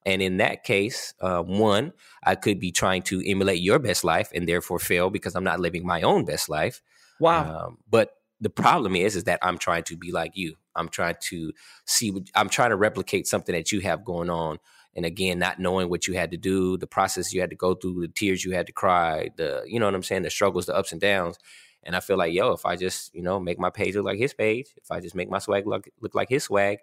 And 0.05 0.21
in 0.21 0.38
that 0.38 0.64
case, 0.64 1.14
uh, 1.21 1.43
one, 1.43 1.93
I 2.25 2.35
could 2.35 2.59
be 2.59 2.73
trying 2.73 3.02
to 3.02 3.23
emulate 3.25 3.62
your 3.62 3.79
best 3.79 4.02
life 4.02 4.31
and 4.35 4.49
therefore 4.49 4.81
fail 4.81 5.11
because 5.11 5.37
I'm 5.37 5.45
not 5.45 5.61
living 5.61 5.87
my 5.87 6.02
own 6.02 6.25
best 6.25 6.49
life. 6.49 6.83
Wow. 7.21 7.67
Um, 7.67 7.79
but 7.88 8.14
the 8.41 8.50
problem 8.50 8.97
is, 8.97 9.14
is 9.14 9.25
that 9.25 9.38
I'm 9.43 9.59
trying 9.59 9.85
to 9.85 9.97
be 9.97 10.11
like 10.11 10.33
you. 10.35 10.57
I'm 10.75 10.88
trying 10.88 11.17
to 11.29 11.52
see. 11.87 12.11
What, 12.11 12.25
I'm 12.35 12.49
trying 12.49 12.71
to 12.71 12.76
replicate 12.76 13.29
something 13.29 13.55
that 13.55 13.71
you 13.71 13.81
have 13.81 14.05
going 14.05 14.31
on. 14.31 14.59
And 14.95 15.07
again, 15.07 15.38
not 15.38 15.59
knowing 15.59 15.88
what 15.88 16.07
you 16.07 16.14
had 16.14 16.33
to 16.33 16.37
do, 16.37 16.76
the 16.76 16.87
process 16.87 17.33
you 17.33 17.41
had 17.41 17.50
to 17.50 17.57
go 17.57 17.75
through, 17.75 18.00
the 18.00 18.09
tears 18.09 18.45
you 18.45 18.52
had 18.52 18.67
to 18.67 18.73
cry, 18.73 19.31
the 19.37 19.62
you 19.67 19.79
know 19.79 19.87
what 19.87 19.95
I'm 19.95 20.02
saying, 20.02 20.23
the 20.23 20.31
struggles, 20.31 20.67
the 20.67 20.75
ups 20.75 20.93
and 20.93 21.00
downs. 21.00 21.38
And 21.85 21.97
I 21.97 22.01
feel 22.01 22.17
like, 22.17 22.33
yo, 22.33 22.53
if 22.53 22.65
I 22.65 22.77
just, 22.77 23.15
you 23.15 23.23
know, 23.23 23.41
make 23.41 23.59
my 23.59 23.71
page 23.71 23.97
look 23.97 24.05
like 24.05 24.19
his 24.19 24.35
page, 24.35 24.69
if 24.77 24.91
I 24.91 25.01
just 25.01 25.15
make 25.15 25.31
my 25.31 25.39
swag 25.39 25.67
look, 25.67 25.89
look 26.01 26.15
like 26.15 26.29
his 26.29 26.45
swag, 26.45 26.79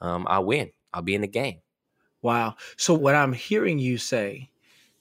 um, 0.00 0.26
I'll 0.28 0.44
win. 0.44 0.70
I'll 0.92 1.02
be 1.02 1.14
in 1.14 1.22
the 1.22 1.28
game. 1.28 1.58
Wow. 2.22 2.54
So 2.76 2.94
what 2.94 3.14
I'm 3.14 3.32
hearing 3.32 3.78
you 3.78 3.98
say 3.98 4.50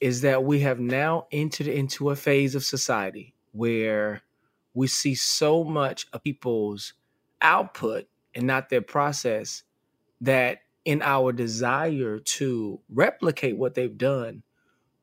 is 0.02 0.22
that 0.22 0.44
we 0.44 0.60
have 0.62 0.80
now 0.80 1.28
entered 1.32 1.68
into 1.68 2.10
a 2.10 2.16
phase 2.16 2.56
of 2.56 2.64
society 2.66 3.36
where 3.52 4.22
we 4.74 4.88
see 4.88 5.16
so 5.16 5.64
much 5.64 6.08
of 6.12 6.24
people's 6.24 6.94
output 7.42 8.06
and 8.36 8.48
not 8.48 8.70
their 8.70 8.82
process 8.82 9.64
that 10.22 10.60
in 10.86 11.02
our 11.02 11.32
desire 11.32 12.20
to 12.20 12.80
replicate 12.90 13.58
what 13.58 13.76
they've 13.76 13.98
done, 13.98 14.44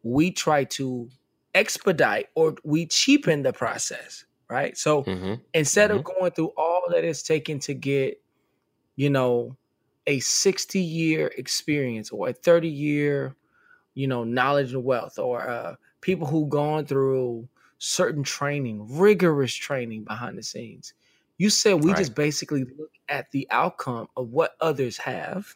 we 0.03 0.31
try 0.31 0.65
to 0.65 1.09
expedite 1.55 2.27
or 2.35 2.57
we 2.65 2.87
cheapen 2.87 3.43
the 3.43 3.53
process, 3.53 4.25
right? 4.51 4.77
So 4.77 5.05
mm-hmm. 5.05 5.35
instead 5.55 5.91
mm-hmm. 5.91 6.01
of 6.01 6.05
going 6.05 6.33
through 6.33 6.53
all 6.57 6.83
that 6.91 7.05
it's 7.05 7.23
taken 7.23 7.61
to 7.61 7.75
get, 7.75 8.21
you 8.97 9.09
know, 9.09 9.57
a 10.07 10.19
60 10.21 10.81
year 10.81 11.31
experience 11.39 12.11
or 12.11 12.29
a 12.29 12.33
30 12.33 12.69
year, 12.69 13.37
you 13.95 14.09
know, 14.09 14.25
knowledge 14.25 14.75
and 14.75 14.85
wealth, 14.85 15.19
or 15.19 15.49
uh, 15.49 15.75
people 16.01 16.27
who 16.27 16.49
gone 16.49 16.85
through 16.87 17.49
certain 17.79 18.23
training, 18.23 18.99
rigorous 18.99 19.55
training 19.55 20.05
behind 20.05 20.37
the 20.37 20.43
scenes. 20.43 20.93
You 21.39 21.49
said 21.49 21.83
we 21.83 21.93
right. 21.93 21.99
just 21.99 22.15
basically 22.15 22.65
look 22.65 22.91
at 23.09 23.31
the 23.31 23.47
outcome 23.51 24.09
of 24.17 24.31
what 24.31 24.57
others 24.61 24.99
have, 24.99 25.55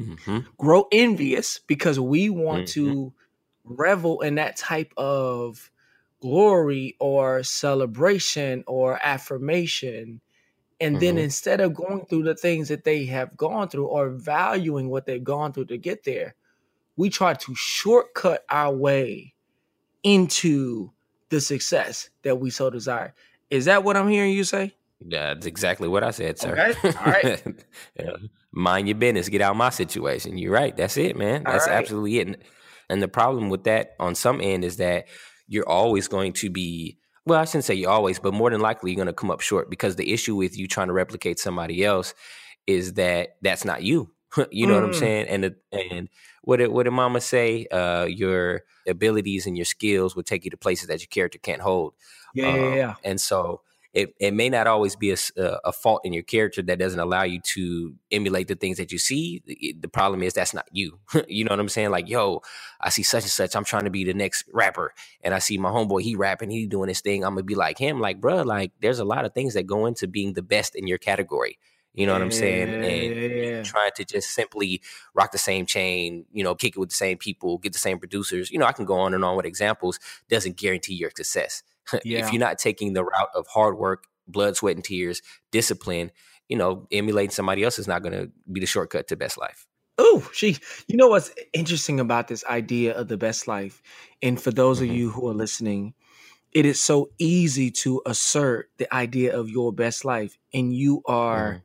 mm-hmm. 0.00 0.40
grow 0.58 0.86
envious 0.92 1.60
because 1.66 1.98
we 1.98 2.28
want 2.28 2.64
mm-hmm. 2.64 2.92
to 2.92 3.12
revel 3.64 4.20
in 4.20 4.34
that 4.34 4.56
type 4.56 4.92
of 4.96 5.70
glory 6.24 6.96
or 7.00 7.42
celebration 7.42 8.64
or 8.66 8.98
affirmation. 9.04 10.22
And 10.80 10.98
then 10.98 11.16
mm-hmm. 11.16 11.24
instead 11.24 11.60
of 11.60 11.74
going 11.74 12.06
through 12.06 12.22
the 12.22 12.34
things 12.34 12.68
that 12.68 12.84
they 12.84 13.04
have 13.04 13.36
gone 13.36 13.68
through 13.68 13.88
or 13.88 14.08
valuing 14.08 14.88
what 14.88 15.04
they've 15.04 15.22
gone 15.22 15.52
through 15.52 15.66
to 15.66 15.76
get 15.76 16.04
there, 16.04 16.34
we 16.96 17.10
try 17.10 17.34
to 17.34 17.54
shortcut 17.54 18.42
our 18.48 18.74
way 18.74 19.34
into 20.02 20.92
the 21.28 21.42
success 21.42 22.08
that 22.22 22.40
we 22.40 22.48
so 22.48 22.70
desire. 22.70 23.12
Is 23.50 23.66
that 23.66 23.84
what 23.84 23.94
I'm 23.94 24.08
hearing 24.08 24.32
you 24.32 24.44
say? 24.44 24.72
That's 25.02 25.44
exactly 25.44 25.88
what 25.88 26.04
I 26.04 26.10
said, 26.10 26.38
sir. 26.38 26.52
Okay. 26.52 26.98
All 26.98 27.04
right. 27.04 27.44
yeah. 28.00 28.16
Mind 28.50 28.88
your 28.88 28.96
business. 28.96 29.28
Get 29.28 29.42
out 29.42 29.50
of 29.50 29.58
my 29.58 29.68
situation. 29.68 30.38
You're 30.38 30.52
right. 30.52 30.74
That's 30.74 30.96
it, 30.96 31.18
man. 31.18 31.42
That's 31.44 31.66
right. 31.66 31.76
absolutely 31.76 32.18
it. 32.18 32.42
And 32.88 33.02
the 33.02 33.08
problem 33.08 33.50
with 33.50 33.64
that 33.64 33.94
on 34.00 34.14
some 34.14 34.40
end 34.40 34.64
is 34.64 34.78
that 34.78 35.04
you're 35.48 35.68
always 35.68 36.08
going 36.08 36.32
to 36.34 36.50
be 36.50 36.98
well, 37.26 37.40
I 37.40 37.46
shouldn't 37.46 37.64
say 37.64 37.74
you 37.74 37.88
always, 37.88 38.18
but 38.18 38.34
more 38.34 38.50
than 38.50 38.60
likely 38.60 38.90
you're 38.90 38.96
going 38.96 39.06
to 39.06 39.14
come 39.14 39.30
up 39.30 39.40
short 39.40 39.70
because 39.70 39.96
the 39.96 40.12
issue 40.12 40.36
with 40.36 40.58
you 40.58 40.68
trying 40.68 40.88
to 40.88 40.92
replicate 40.92 41.38
somebody 41.38 41.82
else 41.82 42.12
is 42.66 42.94
that 42.94 43.36
that's 43.40 43.64
not 43.64 43.82
you. 43.82 44.10
you 44.50 44.66
know 44.66 44.74
mm. 44.74 44.82
what 44.82 44.84
I'm 44.84 44.90
mm. 44.90 44.98
saying? 44.98 45.26
And 45.28 45.44
the, 45.44 45.56
and 45.72 46.08
what 46.42 46.58
did 46.58 46.68
what 46.68 46.82
did 46.82 46.90
Mama 46.90 47.20
say? 47.20 47.66
Uh, 47.66 48.04
your 48.04 48.62
abilities 48.86 49.46
and 49.46 49.56
your 49.56 49.64
skills 49.64 50.14
will 50.14 50.22
take 50.22 50.44
you 50.44 50.50
to 50.50 50.56
places 50.56 50.88
that 50.88 51.00
your 51.00 51.08
character 51.08 51.38
can't 51.38 51.62
hold. 51.62 51.94
Yeah, 52.34 52.48
um, 52.48 52.56
yeah, 52.56 52.74
yeah. 52.74 52.94
And 53.04 53.20
so 53.20 53.62
it, 53.94 54.12
it 54.18 54.34
may 54.34 54.48
not 54.48 54.66
always 54.66 54.96
be 54.96 55.12
a, 55.12 55.16
uh, 55.38 55.58
a, 55.64 55.72
fault 55.72 56.00
in 56.04 56.12
your 56.12 56.24
character 56.24 56.60
that 56.62 56.80
doesn't 56.80 56.98
allow 56.98 57.22
you 57.22 57.40
to 57.54 57.94
emulate 58.10 58.48
the 58.48 58.56
things 58.56 58.76
that 58.78 58.90
you 58.90 58.98
see. 58.98 59.40
The 59.78 59.88
problem 59.88 60.22
is 60.24 60.34
that's 60.34 60.52
not 60.52 60.66
you. 60.72 60.98
you 61.28 61.44
know 61.44 61.50
what 61.50 61.60
I'm 61.60 61.68
saying? 61.68 61.90
Like, 61.90 62.08
yo, 62.08 62.42
I 62.80 62.90
see 62.90 63.04
such 63.04 63.22
and 63.22 63.30
such. 63.30 63.54
I'm 63.54 63.64
trying 63.64 63.84
to 63.84 63.90
be 63.90 64.02
the 64.02 64.12
next 64.12 64.46
rapper, 64.52 64.92
and 65.22 65.32
I 65.32 65.38
see 65.38 65.58
my 65.58 65.70
homeboy 65.70 66.02
he 66.02 66.16
rapping, 66.16 66.50
he 66.50 66.66
doing 66.66 66.88
his 66.88 67.00
thing. 67.00 67.24
I'm 67.24 67.34
gonna 67.34 67.44
be 67.44 67.54
like 67.54 67.78
him. 67.78 68.00
Like, 68.00 68.20
bro, 68.20 68.42
like 68.42 68.72
there's 68.80 68.98
a 68.98 69.04
lot 69.04 69.24
of 69.24 69.32
things 69.32 69.54
that 69.54 69.66
go 69.66 69.86
into 69.86 70.08
being 70.08 70.32
the 70.32 70.42
best 70.42 70.74
in 70.74 70.88
your 70.88 70.98
category. 70.98 71.58
You 71.94 72.08
know 72.08 72.12
what 72.12 72.22
I'm 72.22 72.32
saying? 72.32 72.68
And 72.68 73.64
trying 73.64 73.92
to 73.94 74.04
just 74.04 74.30
simply 74.30 74.82
rock 75.14 75.30
the 75.30 75.38
same 75.38 75.64
chain, 75.64 76.26
you 76.32 76.42
know, 76.42 76.56
kick 76.56 76.74
it 76.74 76.80
with 76.80 76.88
the 76.88 76.96
same 76.96 77.18
people, 77.18 77.58
get 77.58 77.72
the 77.72 77.78
same 77.78 78.00
producers. 78.00 78.50
You 78.50 78.58
know, 78.58 78.66
I 78.66 78.72
can 78.72 78.84
go 78.84 78.94
on 78.94 79.14
and 79.14 79.24
on 79.24 79.36
with 79.36 79.46
examples. 79.46 80.00
Doesn't 80.28 80.56
guarantee 80.56 80.94
your 80.94 81.12
success. 81.16 81.62
Yeah. 82.04 82.24
if 82.24 82.32
you're 82.32 82.40
not 82.40 82.58
taking 82.58 82.92
the 82.92 83.04
route 83.04 83.28
of 83.34 83.46
hard 83.46 83.78
work, 83.78 84.06
blood, 84.26 84.56
sweat, 84.56 84.76
and 84.76 84.84
tears, 84.84 85.22
discipline, 85.50 86.10
you 86.48 86.56
know, 86.56 86.86
emulating 86.90 87.30
somebody 87.30 87.62
else 87.62 87.78
is 87.78 87.88
not 87.88 88.02
going 88.02 88.12
to 88.12 88.30
be 88.50 88.60
the 88.60 88.66
shortcut 88.66 89.08
to 89.08 89.16
best 89.16 89.38
life. 89.38 89.66
Oh, 89.96 90.28
she. 90.32 90.56
You 90.88 90.96
know 90.96 91.08
what's 91.08 91.32
interesting 91.52 92.00
about 92.00 92.28
this 92.28 92.44
idea 92.46 92.94
of 92.94 93.08
the 93.08 93.16
best 93.16 93.46
life, 93.46 93.82
and 94.22 94.40
for 94.40 94.50
those 94.50 94.80
mm-hmm. 94.80 94.90
of 94.90 94.96
you 94.96 95.10
who 95.10 95.28
are 95.28 95.34
listening, 95.34 95.94
it 96.52 96.66
is 96.66 96.80
so 96.80 97.10
easy 97.18 97.70
to 97.70 98.02
assert 98.06 98.70
the 98.78 98.92
idea 98.92 99.38
of 99.38 99.48
your 99.48 99.72
best 99.72 100.04
life, 100.04 100.36
and 100.52 100.74
you 100.74 101.02
are. 101.06 101.54
Mm 101.54 101.62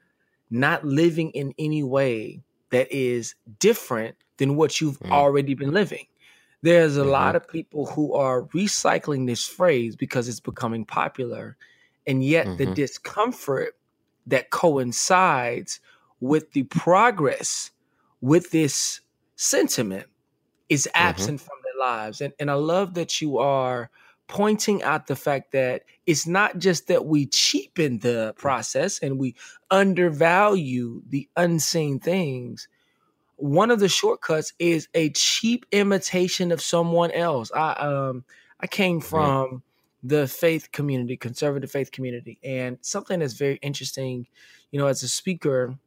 not 0.50 0.84
living 0.84 1.32
in 1.32 1.54
any 1.60 1.84
way 1.84 2.42
that 2.72 2.92
is 2.92 3.36
different 3.60 4.16
than 4.38 4.56
what 4.56 4.80
you've 4.82 5.00
mm. 5.00 5.12
already 5.12 5.54
been 5.54 5.72
living. 5.72 6.06
There's 6.62 6.98
a 6.98 7.02
mm-hmm. 7.02 7.10
lot 7.10 7.36
of 7.36 7.48
people 7.48 7.86
who 7.86 8.14
are 8.14 8.44
recycling 8.44 9.28
this 9.28 9.46
phrase 9.46 9.96
because 9.96 10.28
it's 10.28 10.40
becoming 10.40 10.86
popular, 10.86 11.58
and 12.06 12.24
yet 12.24 12.48
mm-hmm. 12.48 12.58
the 12.58 12.66
discomfort 12.68 13.76
that 14.28 14.50
coincides 14.50 15.80
with 16.20 16.52
the 16.52 16.64
progress 16.64 17.72
with 18.22 18.52
this 18.52 19.02
sentiment 19.36 20.08
is 20.68 20.84
mm-hmm. 20.84 21.08
absent 21.08 21.40
mm-hmm. 21.40 21.46
from 21.46 21.58
their 21.64 21.88
lives. 21.88 22.22
And, 22.22 22.34
and 22.40 22.52
I 22.52 22.56
love 22.56 22.94
that 22.96 23.22
you 23.22 23.38
are 23.38 23.90
pointing 24.28 24.84
out 24.84 25.08
the 25.08 25.16
fact 25.16 25.52
that 25.54 25.84
it's 26.06 26.28
not 26.28 26.60
just 26.60 26.88
that 26.88 27.06
we 27.06 27.26
cheapen 27.26 28.00
the 28.00 28.34
process 28.38 29.00
and 29.00 29.18
we 29.18 29.36
undervalue 29.72 31.02
the 31.10 31.28
unseen 31.36 32.00
things. 32.00 32.68
One 33.40 33.72
of 33.72 33.80
the 33.80 33.90
shortcuts 33.90 34.54
is 34.60 34.88
a 34.94 35.10
cheap 35.12 35.66
imitation 35.72 36.52
of 36.52 36.62
someone 36.62 37.12
else. 37.12 37.52
I 37.56 37.72
um 37.74 38.26
I 38.60 38.68
came 38.68 39.00
from 39.00 39.64
the 40.04 40.28
faith 40.28 40.72
community, 40.72 41.18
conservative 41.18 41.72
faith 41.72 41.92
community, 41.92 42.38
and 42.44 42.78
something 42.82 43.20
that's 43.20 43.34
very 43.34 43.56
interesting, 43.62 44.28
you 44.72 44.80
know, 44.80 44.88
as 44.88 45.04
a 45.04 45.08
speaker, 45.08 45.78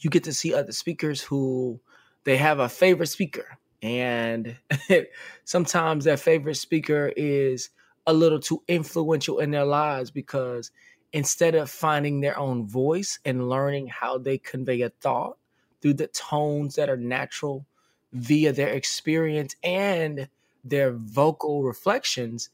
you 0.00 0.10
get 0.10 0.24
to 0.24 0.32
see 0.32 0.54
other 0.54 0.72
speakers 0.72 1.20
who 1.20 1.80
they 2.24 2.36
have 2.36 2.58
a 2.60 2.68
favorite 2.68 3.08
speaker 3.08 3.58
and 3.82 4.56
sometimes 5.44 6.04
that 6.04 6.20
favorite 6.20 6.56
speaker 6.56 7.12
is 7.16 7.70
a 8.06 8.12
little 8.12 8.40
too 8.40 8.62
influential 8.68 9.38
in 9.38 9.50
their 9.50 9.64
lives 9.64 10.10
because 10.10 10.70
instead 11.12 11.54
of 11.54 11.70
finding 11.70 12.20
their 12.20 12.38
own 12.38 12.66
voice 12.66 13.18
and 13.24 13.48
learning 13.48 13.86
how 13.86 14.18
they 14.18 14.38
convey 14.38 14.80
a 14.82 14.90
thought 14.90 15.36
through 15.80 15.94
the 15.94 16.08
tones 16.08 16.74
that 16.76 16.88
are 16.88 16.96
natural 16.96 17.66
via 18.12 18.52
their 18.52 18.68
experience 18.68 19.54
and 19.62 20.28
their 20.64 20.92
vocal 20.92 21.62
reflections, 21.62 22.50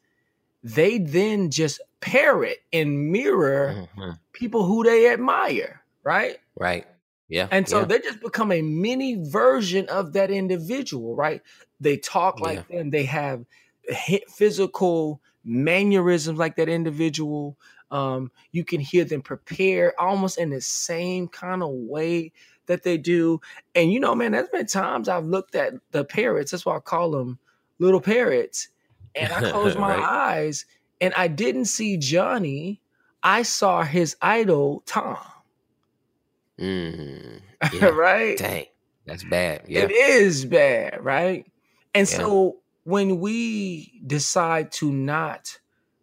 they 0.63 0.99
then 0.99 1.51
just 1.51 1.81
parrot 2.01 2.59
and 2.73 3.11
mirror 3.11 3.89
mm-hmm. 3.97 4.11
people 4.33 4.65
who 4.65 4.85
they 4.85 5.11
admire, 5.11 5.83
right? 6.03 6.39
Right. 6.57 6.87
Yeah. 7.29 7.49
And 7.51 7.69
so 7.69 7.81
yeah. 7.81 7.85
they 7.87 7.99
just 8.01 8.21
become 8.21 8.53
a 8.53 8.63
mini 8.63 9.17
version 9.17 9.89
of 9.89 10.13
that 10.13 10.31
individual, 10.31 11.17
right? 11.17 11.43
They 11.81 11.97
talk 11.97 12.41
like 12.41 12.65
yeah. 12.69 12.79
them, 12.79 12.91
they 12.91 13.05
have 13.05 13.45
physical 14.29 15.21
mannerisms 15.45 16.39
like 16.39 16.57
that 16.57 16.69
individual. 16.69 17.57
Um, 17.91 18.31
you 18.53 18.65
can 18.65 18.81
hear 18.81 19.05
them 19.05 19.23
prepare 19.23 19.99
almost 20.01 20.39
in 20.39 20.51
the 20.51 20.61
same 20.61 21.29
kind 21.29 21.63
of 21.63 21.71
way 21.71 22.33
that 22.67 22.83
they 22.83 22.99
do. 22.99 23.41
And 23.75 23.93
you 23.93 24.01
know, 24.01 24.15
man, 24.15 24.33
there's 24.33 24.49
been 24.49 24.67
times 24.67 25.09
I've 25.09 25.27
looked 25.27 25.55
at 25.55 25.75
the 25.91 26.05
parrots. 26.05 26.51
That's 26.51 26.67
why 26.67 26.77
I 26.77 26.81
call 26.81 27.11
them 27.11 27.39
little 27.79 28.01
parrots. 28.01 28.69
And 29.15 29.33
I 29.33 29.41
closed 29.51 29.79
my 29.79 29.97
right. 29.97 30.03
eyes 30.03 30.67
and 31.01 31.13
I 31.15 31.29
didn't 31.29 31.67
see 31.67 31.97
Johnny. 31.97 32.81
I 33.23 33.43
saw 33.43 33.83
his 33.83 34.17
idol, 34.21 34.83
Tom. 34.87 35.19
Mm, 36.59 37.41
yeah. 37.73 37.87
right? 37.87 38.39
Dang, 38.39 38.67
that's 39.07 39.25
bad. 39.25 39.63
Yeah. 39.67 39.83
It 39.83 39.91
is 39.91 40.45
bad, 40.45 41.05
right? 41.05 41.47
And 41.95 42.09
yeah. 42.11 42.17
so 42.17 42.59
when 42.85 43.19
we 43.19 44.01
decide 44.07 44.71
to 44.73 44.93
not 44.93 45.59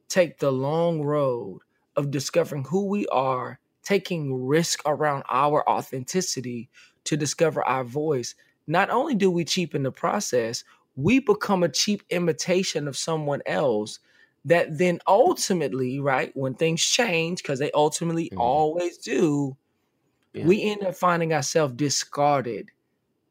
take 0.10 0.40
the 0.40 0.52
long 0.52 1.02
road 1.02 1.62
of 1.96 2.12
discovering 2.12 2.66
who 2.66 2.88
we 2.88 3.08
are, 3.08 3.60
taking 3.84 4.46
risk 4.46 4.82
around 4.86 5.24
our 5.30 5.68
authenticity 5.70 6.70
to 7.06 7.18
discover 7.18 7.64
our 7.64 7.84
voice, 7.84 8.36
not 8.68 8.90
only 8.90 9.16
do 9.16 9.32
we 9.32 9.44
cheapen 9.44 9.84
the 9.84 9.92
process, 9.92 10.64
we 10.96 11.20
become 11.20 11.64
a 11.64 11.70
cheap 11.70 12.04
imitation 12.10 12.88
of 12.88 12.98
someone 12.98 13.42
else 13.46 14.00
that 14.46 14.78
then 14.78 15.00
ultimately, 15.08 16.00
right, 16.00 16.32
when 16.36 16.54
things 16.54 16.84
change, 16.84 17.42
because 17.42 17.60
they 17.60 17.72
ultimately 17.72 18.26
mm-hmm. 18.26 18.42
always 18.42 18.98
do, 18.98 19.56
yeah. 20.34 20.46
we 20.46 20.64
end 20.64 20.84
up 20.84 20.96
finding 20.96 21.34
ourselves 21.34 21.74
discarded 21.74 22.70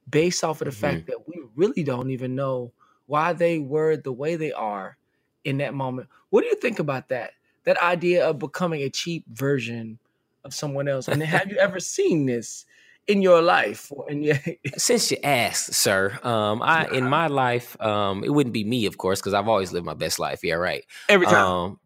based 0.08 0.44
off 0.44 0.60
of 0.60 0.66
the 0.66 0.70
mm-hmm. 0.70 0.80
fact 0.80 1.06
that 1.06 1.28
we 1.28 1.42
really 1.56 1.82
don't 1.82 2.10
even 2.10 2.34
know 2.34 2.72
why 3.06 3.32
they 3.32 3.58
were 3.58 3.96
the 3.96 4.12
way 4.12 4.36
they 4.36 4.52
are 4.52 4.96
in 5.44 5.58
that 5.58 5.74
moment. 5.74 6.08
What 6.30 6.42
do 6.42 6.46
you 6.46 6.56
think 6.56 6.78
about 6.78 7.08
that? 7.08 7.32
that 7.64 7.80
idea 7.82 8.26
of 8.26 8.38
becoming 8.38 8.82
a 8.82 8.90
cheap 8.90 9.24
version 9.28 9.98
of 10.44 10.54
someone 10.54 10.88
else. 10.88 11.08
And 11.08 11.22
have 11.22 11.50
you 11.50 11.56
ever 11.56 11.80
seen 11.80 12.26
this 12.26 12.64
in 13.06 13.22
your 13.22 13.42
life? 13.42 13.92
In 14.08 14.22
your- 14.22 14.38
Since 14.76 15.10
you 15.10 15.18
asked, 15.22 15.74
sir, 15.74 16.18
um, 16.22 16.62
I 16.62 16.86
in 16.86 17.08
my 17.08 17.26
life, 17.26 17.80
um, 17.80 18.24
it 18.24 18.30
wouldn't 18.30 18.54
be 18.54 18.64
me, 18.64 18.86
of 18.86 18.98
course, 18.98 19.20
because 19.20 19.34
I've 19.34 19.48
always 19.48 19.72
lived 19.72 19.86
my 19.86 19.94
best 19.94 20.18
life. 20.18 20.40
Yeah, 20.42 20.54
right. 20.54 20.84
Every 21.08 21.26
time. 21.26 21.46
Um, 21.46 21.80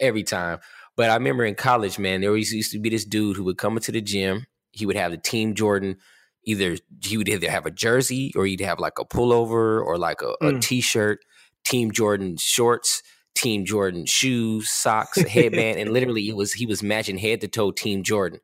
every 0.00 0.22
time. 0.22 0.58
But 0.96 1.10
I 1.10 1.14
remember 1.14 1.44
in 1.44 1.54
college, 1.54 1.98
man, 1.98 2.20
there 2.20 2.30
always 2.30 2.52
used 2.52 2.72
to 2.72 2.78
be 2.78 2.90
this 2.90 3.04
dude 3.04 3.36
who 3.36 3.44
would 3.44 3.58
come 3.58 3.76
into 3.76 3.92
the 3.92 4.00
gym. 4.00 4.46
He 4.72 4.86
would 4.86 4.96
have 4.96 5.12
the 5.12 5.18
Team 5.18 5.54
Jordan. 5.54 5.96
Either 6.44 6.76
he 7.02 7.16
would 7.16 7.28
either 7.28 7.50
have 7.50 7.66
a 7.66 7.70
jersey 7.70 8.32
or 8.34 8.46
he'd 8.46 8.60
have 8.60 8.78
like 8.78 8.98
a 8.98 9.04
pullover 9.04 9.84
or 9.84 9.98
like 9.98 10.22
a, 10.22 10.34
mm. 10.42 10.56
a 10.56 10.60
t-shirt, 10.60 11.20
Team 11.64 11.90
Jordan 11.90 12.36
shorts, 12.38 13.02
Team 13.34 13.64
Jordan 13.64 14.06
shoes, 14.06 14.70
socks, 14.70 15.20
headband, 15.20 15.78
and 15.78 15.90
literally 15.92 16.28
it 16.28 16.36
was 16.36 16.52
he 16.52 16.66
was 16.66 16.82
matching 16.82 17.18
head 17.18 17.40
to 17.40 17.48
toe 17.48 17.70
Team 17.70 18.02
Jordan. 18.02 18.40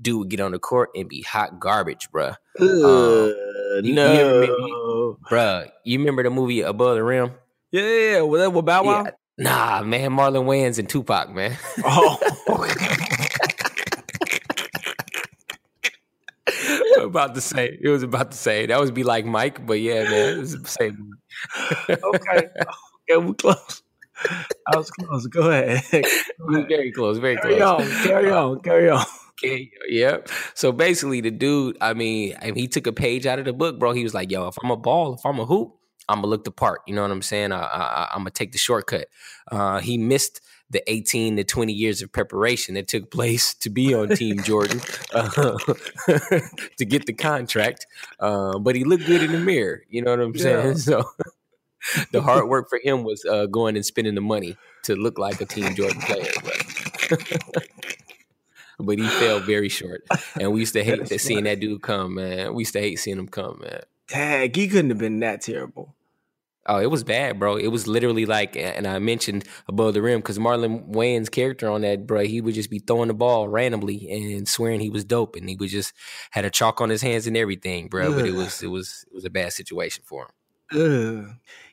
Dude 0.00 0.18
would 0.18 0.28
get 0.28 0.40
on 0.40 0.52
the 0.52 0.58
court 0.58 0.90
and 0.96 1.08
be 1.08 1.22
hot 1.22 1.60
garbage, 1.60 2.08
bruh. 2.12 2.36
Uh, 2.58 2.64
um, 2.64 3.84
you, 3.84 3.94
no, 3.94 4.42
you 4.42 5.18
bruh. 5.30 5.70
You 5.84 5.98
remember 5.98 6.24
the 6.24 6.30
movie 6.30 6.62
Above 6.62 6.96
the 6.96 7.04
Rim? 7.04 7.32
Yeah, 7.70 7.82
yeah, 7.82 8.12
yeah. 8.12 8.20
Was 8.22 8.40
that 8.40 8.50
with 8.50 8.64
Bow 8.64 8.84
Wow? 8.84 9.04
Yeah. 9.04 9.10
Nah, 9.36 9.82
man, 9.82 10.12
Marlon 10.12 10.46
Wayans 10.46 10.78
and 10.78 10.88
Tupac, 10.88 11.30
man. 11.30 11.56
Oh. 11.84 12.18
about 17.14 17.34
to 17.34 17.40
say 17.40 17.78
it 17.80 17.88
was 17.88 18.02
about 18.02 18.32
to 18.32 18.36
say 18.36 18.66
that 18.66 18.80
would 18.80 18.94
be 18.94 19.04
like 19.04 19.24
Mike, 19.24 19.64
but 19.66 19.74
yeah, 19.74 20.02
man, 20.02 20.36
it 20.36 20.40
was 20.40 20.60
the 20.60 20.68
same. 20.68 21.12
okay, 21.88 21.96
okay, 21.96 22.48
we're 23.16 23.34
close. 23.34 23.82
I 24.72 24.76
was 24.76 24.90
close. 24.90 25.26
Go 25.26 25.50
ahead. 25.50 25.82
Go 26.38 26.54
ahead. 26.54 26.68
Very 26.68 26.92
close. 26.92 27.18
Very 27.18 27.36
carry 27.36 27.56
close. 27.56 27.80
On, 27.80 28.02
carry 28.04 28.30
on. 28.30 28.60
Carry 28.60 28.90
on. 28.90 29.04
Okay, 29.42 29.70
yep. 29.88 30.28
So 30.54 30.70
basically, 30.70 31.20
the 31.20 31.30
dude, 31.30 31.76
I 31.80 31.92
mean, 31.92 32.36
he 32.54 32.68
took 32.68 32.86
a 32.86 32.92
page 32.92 33.26
out 33.26 33.38
of 33.38 33.44
the 33.44 33.52
book, 33.52 33.78
bro. 33.78 33.92
He 33.92 34.04
was 34.04 34.14
like, 34.14 34.30
"Yo, 34.30 34.46
if 34.48 34.56
I'm 34.62 34.70
a 34.70 34.76
ball, 34.76 35.14
if 35.14 35.26
I'm 35.26 35.40
a 35.40 35.44
hoop, 35.44 35.74
I'm 36.08 36.18
gonna 36.18 36.28
look 36.28 36.44
the 36.44 36.50
part. 36.50 36.82
You 36.86 36.94
know 36.94 37.02
what 37.02 37.10
I'm 37.10 37.22
saying? 37.22 37.52
I, 37.52 37.62
I, 37.62 38.08
am 38.14 38.20
gonna 38.20 38.30
take 38.30 38.52
the 38.52 38.58
shortcut. 38.58 39.08
Uh, 39.50 39.80
he 39.80 39.98
missed 39.98 40.40
the 40.70 40.82
18 40.90 41.36
to 41.36 41.44
20 41.44 41.72
years 41.72 42.02
of 42.02 42.12
preparation 42.12 42.74
that 42.74 42.88
took 42.88 43.10
place 43.10 43.54
to 43.54 43.70
be 43.70 43.94
on 43.94 44.08
Team 44.08 44.42
Jordan 44.42 44.80
uh, 45.14 45.58
to 46.78 46.84
get 46.84 47.06
the 47.06 47.12
contract, 47.12 47.86
uh, 48.20 48.58
but 48.58 48.74
he 48.74 48.84
looked 48.84 49.06
good 49.06 49.22
in 49.22 49.32
the 49.32 49.38
mirror. 49.38 49.82
You 49.88 50.02
know 50.02 50.10
what 50.10 50.20
I'm 50.20 50.36
saying? 50.36 50.78
So 50.78 51.04
the 52.12 52.22
hard 52.22 52.48
work 52.48 52.68
for 52.68 52.80
him 52.82 53.04
was 53.04 53.24
uh, 53.24 53.46
going 53.46 53.76
and 53.76 53.84
spending 53.84 54.14
the 54.14 54.20
money 54.20 54.56
to 54.84 54.94
look 54.94 55.18
like 55.18 55.40
a 55.40 55.46
Team 55.46 55.74
Jordan 55.74 56.00
player. 56.00 56.30
But, 56.42 57.22
but 58.78 58.98
he 58.98 59.06
fell 59.06 59.40
very 59.40 59.68
short, 59.68 60.04
and 60.40 60.52
we 60.52 60.60
used 60.60 60.74
to 60.74 60.84
hate 60.84 61.08
seeing 61.20 61.44
that 61.44 61.60
dude 61.60 61.82
come, 61.82 62.16
man. 62.16 62.54
We 62.54 62.62
used 62.62 62.72
to 62.74 62.80
hate 62.80 62.96
seeing 62.96 63.18
him 63.18 63.28
come, 63.28 63.60
man. 63.62 63.80
Tag, 64.08 64.54
he 64.54 64.68
couldn't 64.68 64.90
have 64.90 64.98
been 64.98 65.20
that 65.20 65.40
terrible. 65.40 65.94
Oh, 66.66 66.80
it 66.80 66.90
was 66.90 67.04
bad, 67.04 67.38
bro. 67.38 67.56
It 67.56 67.68
was 67.68 67.86
literally 67.86 68.24
like, 68.24 68.56
and 68.56 68.86
I 68.86 68.98
mentioned 68.98 69.44
above 69.68 69.92
the 69.92 70.00
rim 70.00 70.20
because 70.20 70.38
Marlon 70.38 70.90
Wayans' 70.94 71.30
character 71.30 71.68
on 71.68 71.82
that, 71.82 72.06
bro, 72.06 72.24
he 72.24 72.40
would 72.40 72.54
just 72.54 72.70
be 72.70 72.78
throwing 72.78 73.08
the 73.08 73.14
ball 73.14 73.48
randomly 73.48 74.10
and 74.10 74.48
swearing 74.48 74.80
he 74.80 74.88
was 74.88 75.04
dope, 75.04 75.36
and 75.36 75.48
he 75.48 75.56
would 75.56 75.68
just 75.68 75.92
had 76.30 76.46
a 76.46 76.50
chalk 76.50 76.80
on 76.80 76.88
his 76.88 77.02
hands 77.02 77.26
and 77.26 77.36
everything, 77.36 77.88
bro. 77.88 78.08
Ugh. 78.08 78.14
But 78.14 78.26
it 78.26 78.32
was, 78.32 78.62
it 78.62 78.68
was, 78.68 79.04
it 79.08 79.14
was 79.14 79.26
a 79.26 79.30
bad 79.30 79.52
situation 79.52 80.04
for 80.06 80.22
him. 80.22 80.30
Ugh. 80.72 81.26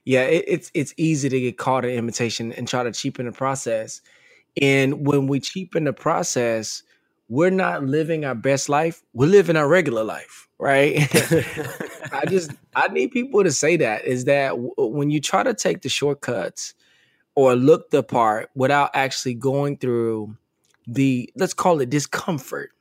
Yeah, 0.03 0.23
it, 0.23 0.45
it's 0.47 0.71
it's 0.73 0.93
easy 0.97 1.29
to 1.29 1.39
get 1.39 1.57
caught 1.57 1.85
in 1.85 1.91
imitation 1.91 2.51
and 2.53 2.67
try 2.67 2.83
to 2.83 2.91
cheapen 2.91 3.27
the 3.27 3.31
process, 3.31 4.01
and 4.59 5.05
when 5.05 5.27
we 5.27 5.39
cheapen 5.39 5.83
the 5.83 5.93
process, 5.93 6.83
we're 7.29 7.49
not 7.49 7.83
living 7.83 8.25
our 8.25 8.35
best 8.35 8.67
life. 8.67 9.01
We're 9.13 9.29
living 9.29 9.55
our 9.55 9.67
regular 9.67 10.03
life, 10.03 10.49
right? 10.59 10.97
I 12.11 12.25
just 12.27 12.51
I 12.75 12.87
need 12.87 13.11
people 13.11 13.43
to 13.43 13.51
say 13.51 13.77
that 13.77 14.05
is 14.05 14.25
that 14.25 14.55
when 14.77 15.11
you 15.11 15.21
try 15.21 15.43
to 15.43 15.53
take 15.53 15.81
the 15.81 15.89
shortcuts 15.89 16.73
or 17.35 17.55
look 17.55 17.89
the 17.91 18.03
part 18.03 18.49
without 18.55 18.89
actually 18.93 19.35
going 19.35 19.77
through 19.77 20.35
the 20.87 21.31
let's 21.35 21.53
call 21.53 21.79
it 21.79 21.89
discomfort, 21.89 22.71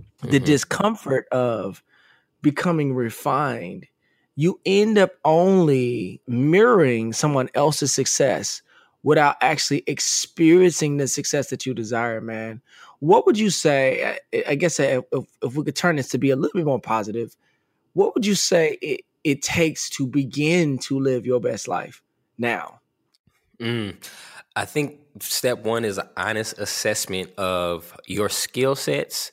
mm-hmm. 0.00 0.30
the 0.30 0.38
discomfort 0.38 1.26
of 1.30 1.82
becoming 2.42 2.94
refined, 2.94 3.86
you 4.36 4.60
end 4.64 4.98
up 4.98 5.12
only 5.24 6.20
mirroring 6.26 7.12
someone 7.12 7.48
else's 7.54 7.92
success 7.92 8.62
without 9.02 9.36
actually 9.40 9.82
experiencing 9.86 10.96
the 10.96 11.08
success 11.08 11.50
that 11.50 11.64
you 11.66 11.74
desire, 11.74 12.20
man. 12.20 12.60
What 13.00 13.26
would 13.26 13.38
you 13.38 13.50
say? 13.50 14.18
I 14.46 14.54
guess 14.54 14.78
if, 14.78 15.04
if 15.12 15.54
we 15.54 15.64
could 15.64 15.76
turn 15.76 15.96
this 15.96 16.08
to 16.08 16.18
be 16.18 16.30
a 16.30 16.36
little 16.36 16.58
bit 16.58 16.66
more 16.66 16.80
positive, 16.80 17.34
what 17.94 18.14
would 18.14 18.26
you 18.26 18.34
say 18.34 18.78
it, 18.82 19.02
it 19.24 19.42
takes 19.42 19.88
to 19.90 20.06
begin 20.06 20.78
to 20.78 20.98
live 20.98 21.26
your 21.26 21.40
best 21.40 21.66
life 21.66 22.02
now? 22.38 22.80
Mm, 23.58 23.96
I 24.54 24.64
think 24.64 25.00
step 25.20 25.60
one 25.60 25.84
is 25.84 25.98
an 25.98 26.08
honest 26.16 26.58
assessment 26.58 27.30
of 27.38 27.96
your 28.06 28.28
skill 28.28 28.74
sets 28.74 29.32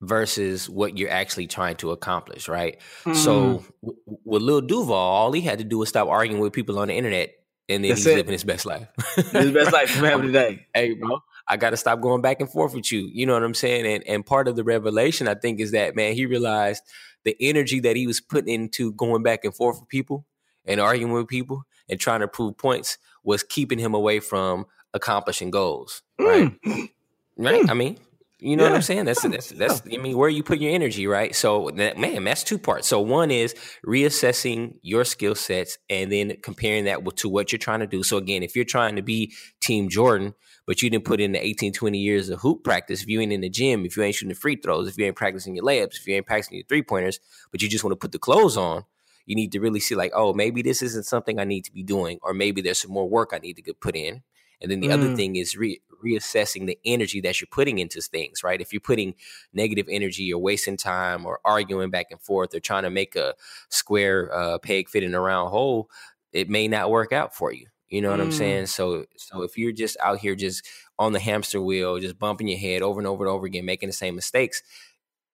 versus 0.00 0.68
what 0.68 0.96
you're 0.98 1.10
actually 1.10 1.46
trying 1.46 1.76
to 1.76 1.90
accomplish, 1.90 2.48
right? 2.48 2.78
Mm. 3.04 3.16
So 3.16 3.64
w- 3.82 4.00
with 4.24 4.42
Lil 4.42 4.62
Duval, 4.62 4.94
all 4.94 5.32
he 5.32 5.40
had 5.42 5.58
to 5.58 5.64
do 5.64 5.78
was 5.78 5.88
stop 5.88 6.08
arguing 6.08 6.40
with 6.40 6.52
people 6.52 6.78
on 6.78 6.88
the 6.88 6.94
internet 6.94 7.34
and 7.68 7.84
then 7.84 7.90
That's 7.90 8.00
he's 8.04 8.12
it. 8.14 8.16
living 8.16 8.32
his 8.32 8.44
best 8.44 8.66
life. 8.66 8.88
his 9.16 9.52
best 9.52 9.72
life 9.72 9.90
from 9.90 10.04
having 10.06 10.26
today. 10.26 10.66
Hey, 10.74 10.94
bro, 10.94 11.18
I 11.46 11.56
got 11.56 11.70
to 11.70 11.76
stop 11.76 12.00
going 12.00 12.22
back 12.22 12.40
and 12.40 12.50
forth 12.50 12.74
with 12.74 12.90
you. 12.90 13.08
You 13.12 13.26
know 13.26 13.34
what 13.34 13.44
I'm 13.44 13.54
saying? 13.54 13.86
And 13.86 14.04
and 14.06 14.26
part 14.26 14.48
of 14.48 14.56
the 14.56 14.64
revelation, 14.64 15.28
I 15.28 15.34
think, 15.34 15.60
is 15.60 15.70
that 15.72 15.94
man, 15.94 16.14
he 16.14 16.26
realized 16.26 16.82
the 17.24 17.36
energy 17.38 17.80
that 17.80 17.96
he 17.96 18.06
was 18.06 18.20
putting 18.20 18.52
into 18.52 18.92
going 18.94 19.22
back 19.22 19.44
and 19.44 19.54
forth 19.54 19.78
with 19.78 19.88
people 19.88 20.26
and 20.64 20.80
arguing 20.80 21.12
with 21.12 21.28
people 21.28 21.62
and 21.88 22.00
trying 22.00 22.20
to 22.20 22.28
prove 22.28 22.56
points 22.56 22.98
was 23.22 23.42
keeping 23.42 23.78
him 23.78 23.94
away 23.94 24.18
from 24.20 24.64
accomplishing 24.94 25.50
goals. 25.50 26.02
Right? 26.18 26.50
Mm. 26.64 26.88
Right? 27.36 27.62
Mm. 27.62 27.70
I 27.70 27.74
mean, 27.74 27.98
you 28.40 28.56
know 28.56 28.64
yeah. 28.64 28.70
what 28.70 28.76
I'm 28.76 28.82
saying? 28.82 29.04
That's 29.04 29.22
that's 29.22 29.50
that's. 29.50 29.82
I 29.92 29.96
mean, 29.96 30.16
where 30.16 30.28
you 30.28 30.42
put 30.42 30.58
your 30.58 30.72
energy, 30.72 31.06
right? 31.06 31.34
So, 31.34 31.70
that, 31.76 31.98
man, 31.98 32.24
that's 32.24 32.42
two 32.42 32.58
parts. 32.58 32.88
So, 32.88 33.00
one 33.00 33.30
is 33.30 33.54
reassessing 33.86 34.74
your 34.82 35.04
skill 35.04 35.34
sets 35.34 35.78
and 35.88 36.10
then 36.10 36.36
comparing 36.42 36.84
that 36.84 37.04
to 37.16 37.28
what 37.28 37.52
you're 37.52 37.58
trying 37.58 37.80
to 37.80 37.86
do. 37.86 38.02
So, 38.02 38.16
again, 38.16 38.42
if 38.42 38.56
you're 38.56 38.64
trying 38.64 38.96
to 38.96 39.02
be 39.02 39.32
Team 39.60 39.88
Jordan, 39.88 40.34
but 40.66 40.82
you 40.82 40.90
didn't 40.90 41.04
put 41.04 41.20
in 41.20 41.32
the 41.32 41.44
18, 41.44 41.72
20 41.72 41.98
years 41.98 42.28
of 42.28 42.40
hoop 42.40 42.64
practice, 42.64 43.02
if 43.02 43.08
you 43.08 43.20
ain't 43.20 43.32
in 43.32 43.40
the 43.40 43.50
gym, 43.50 43.84
if 43.84 43.96
you 43.96 44.02
ain't 44.02 44.14
shooting 44.14 44.28
the 44.30 44.34
free 44.34 44.56
throws, 44.56 44.88
if 44.88 44.96
you 44.96 45.04
ain't 45.04 45.16
practicing 45.16 45.56
your 45.56 45.64
layups, 45.64 45.96
if 45.96 46.06
you 46.06 46.14
ain't 46.14 46.26
practicing 46.26 46.58
your 46.58 46.66
three 46.66 46.82
pointers, 46.82 47.20
but 47.50 47.60
you 47.60 47.68
just 47.68 47.84
want 47.84 47.92
to 47.92 47.96
put 47.96 48.12
the 48.12 48.18
clothes 48.18 48.56
on, 48.56 48.84
you 49.26 49.36
need 49.36 49.52
to 49.52 49.60
really 49.60 49.80
see 49.80 49.94
like, 49.94 50.12
oh, 50.14 50.32
maybe 50.32 50.62
this 50.62 50.82
isn't 50.82 51.06
something 51.06 51.38
I 51.38 51.44
need 51.44 51.64
to 51.64 51.72
be 51.72 51.82
doing, 51.82 52.18
or 52.22 52.32
maybe 52.34 52.60
there's 52.62 52.78
some 52.78 52.92
more 52.92 53.08
work 53.08 53.30
I 53.32 53.38
need 53.38 53.54
to 53.54 53.62
get 53.62 53.80
put 53.80 53.96
in. 53.96 54.22
And 54.60 54.70
then 54.70 54.80
the 54.80 54.88
mm. 54.88 54.92
other 54.92 55.16
thing 55.16 55.36
is 55.36 55.56
re- 55.56 55.80
reassessing 56.04 56.66
the 56.66 56.78
energy 56.84 57.20
that 57.20 57.40
you're 57.40 57.48
putting 57.50 57.78
into 57.78 58.00
things, 58.00 58.42
right? 58.42 58.60
If 58.60 58.72
you're 58.72 58.80
putting 58.80 59.14
negative 59.52 59.86
energy 59.90 60.32
or 60.32 60.40
wasting 60.40 60.76
time 60.76 61.26
or 61.26 61.40
arguing 61.44 61.90
back 61.90 62.06
and 62.10 62.20
forth 62.20 62.54
or 62.54 62.60
trying 62.60 62.84
to 62.84 62.90
make 62.90 63.16
a 63.16 63.34
square 63.68 64.32
uh, 64.34 64.58
peg 64.58 64.88
fit 64.88 65.02
in 65.02 65.14
a 65.14 65.20
round 65.20 65.50
hole, 65.50 65.90
it 66.32 66.48
may 66.48 66.68
not 66.68 66.90
work 66.90 67.12
out 67.12 67.34
for 67.34 67.52
you. 67.52 67.66
You 67.88 68.00
know 68.00 68.10
what 68.10 68.20
mm. 68.20 68.24
I'm 68.24 68.32
saying? 68.32 68.66
So, 68.66 69.04
so 69.16 69.42
if 69.42 69.58
you're 69.58 69.72
just 69.72 69.96
out 70.02 70.18
here 70.18 70.36
just 70.36 70.66
on 70.98 71.12
the 71.12 71.18
hamster 71.18 71.60
wheel, 71.60 71.98
just 71.98 72.18
bumping 72.18 72.46
your 72.46 72.58
head 72.58 72.82
over 72.82 73.00
and 73.00 73.06
over 73.06 73.24
and 73.24 73.30
over 73.30 73.46
again, 73.46 73.64
making 73.64 73.88
the 73.88 73.92
same 73.92 74.14
mistakes, 74.14 74.62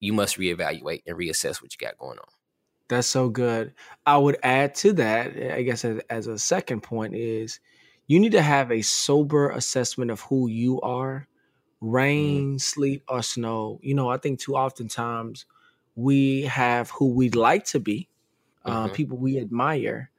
you 0.00 0.12
must 0.12 0.38
reevaluate 0.38 1.02
and 1.06 1.16
reassess 1.16 1.60
what 1.60 1.72
you 1.74 1.86
got 1.86 1.98
going 1.98 2.18
on. 2.18 2.28
That's 2.88 3.08
so 3.08 3.28
good. 3.28 3.74
I 4.06 4.16
would 4.16 4.38
add 4.42 4.74
to 4.76 4.92
that, 4.94 5.36
I 5.52 5.62
guess, 5.62 5.84
as, 5.84 6.00
as 6.08 6.28
a 6.28 6.38
second 6.38 6.82
point, 6.82 7.14
is 7.14 7.60
you 8.06 8.20
need 8.20 8.32
to 8.32 8.42
have 8.42 8.70
a 8.70 8.82
sober 8.82 9.50
assessment 9.50 10.10
of 10.10 10.20
who 10.20 10.48
you 10.48 10.80
are 10.80 11.26
rain, 11.80 12.54
mm. 12.54 12.60
sleet, 12.60 13.02
or 13.08 13.22
snow. 13.22 13.78
You 13.82 13.94
know, 13.94 14.08
I 14.08 14.16
think 14.16 14.40
too 14.40 14.56
oftentimes 14.56 15.46
we 15.94 16.42
have 16.42 16.90
who 16.90 17.08
we'd 17.08 17.36
like 17.36 17.64
to 17.66 17.80
be, 17.80 18.08
uh, 18.64 18.84
mm-hmm. 18.84 18.94
people 18.94 19.18
we 19.18 19.38
admire, 19.38 20.10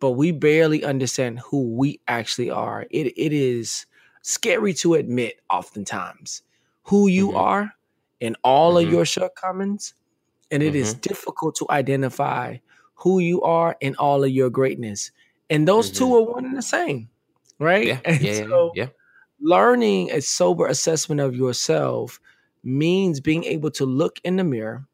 but 0.00 0.12
we 0.12 0.32
barely 0.32 0.84
understand 0.84 1.40
who 1.40 1.74
we 1.74 2.00
actually 2.08 2.50
are. 2.50 2.86
It 2.90 3.12
it 3.16 3.32
is 3.32 3.86
scary 4.22 4.74
to 4.74 4.94
admit 4.94 5.40
oftentimes 5.50 6.42
who 6.84 7.08
you 7.08 7.28
mm-hmm. 7.28 7.36
are 7.36 7.74
and 8.20 8.36
all 8.44 8.74
mm-hmm. 8.74 8.86
of 8.86 8.92
your 8.92 9.04
shortcomings, 9.04 9.94
and 10.50 10.62
it 10.62 10.74
is 10.74 10.92
mm-hmm. 10.92 11.00
difficult 11.00 11.54
to 11.56 11.66
identify 11.70 12.58
who 12.94 13.18
you 13.18 13.42
are 13.42 13.76
and 13.82 13.96
all 13.96 14.22
of 14.22 14.30
your 14.30 14.50
greatness. 14.50 15.10
And 15.50 15.66
those 15.66 15.90
two 15.90 16.06
mm-hmm. 16.06 16.28
are 16.28 16.32
one 16.34 16.44
and 16.44 16.56
the 16.56 16.62
same 16.62 17.08
right? 17.58 17.86
Yeah, 17.86 18.00
and 18.04 18.20
yeah, 18.20 18.44
so 18.46 18.72
yeah. 18.74 18.88
Learning 19.40 20.10
a 20.12 20.20
sober 20.20 20.66
assessment 20.66 21.20
of 21.20 21.34
yourself 21.34 22.20
means 22.62 23.20
being 23.20 23.44
able 23.44 23.70
to 23.72 23.84
look 23.84 24.20
in 24.22 24.36
the 24.36 24.44
mirror 24.44 24.86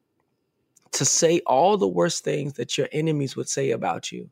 to 0.92 1.04
say 1.04 1.40
all 1.46 1.76
the 1.76 1.86
worst 1.86 2.24
things 2.24 2.54
that 2.54 2.78
your 2.78 2.88
enemies 2.92 3.36
would 3.36 3.48
say 3.48 3.72
about 3.72 4.10
you, 4.10 4.30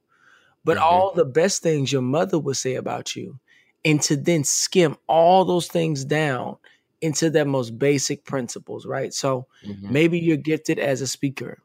but 0.64 0.78
mm-hmm. 0.78 0.86
all 0.86 1.12
the 1.12 1.24
best 1.24 1.62
things 1.62 1.92
your 1.92 2.02
mother 2.02 2.38
would 2.38 2.56
say 2.56 2.76
about 2.76 3.14
you. 3.14 3.38
and 3.86 4.02
to 4.02 4.16
then 4.16 4.42
skim 4.42 4.96
all 5.06 5.44
those 5.44 5.68
things 5.68 6.04
down 6.04 6.56
into 7.00 7.30
their 7.30 7.44
most 7.44 7.78
basic 7.78 8.24
principles, 8.24 8.84
right? 8.84 9.14
So 9.14 9.46
mm-hmm. 9.64 9.92
maybe 9.92 10.18
you're 10.18 10.36
gifted 10.36 10.80
as 10.80 11.00
a 11.00 11.06
speaker, 11.06 11.62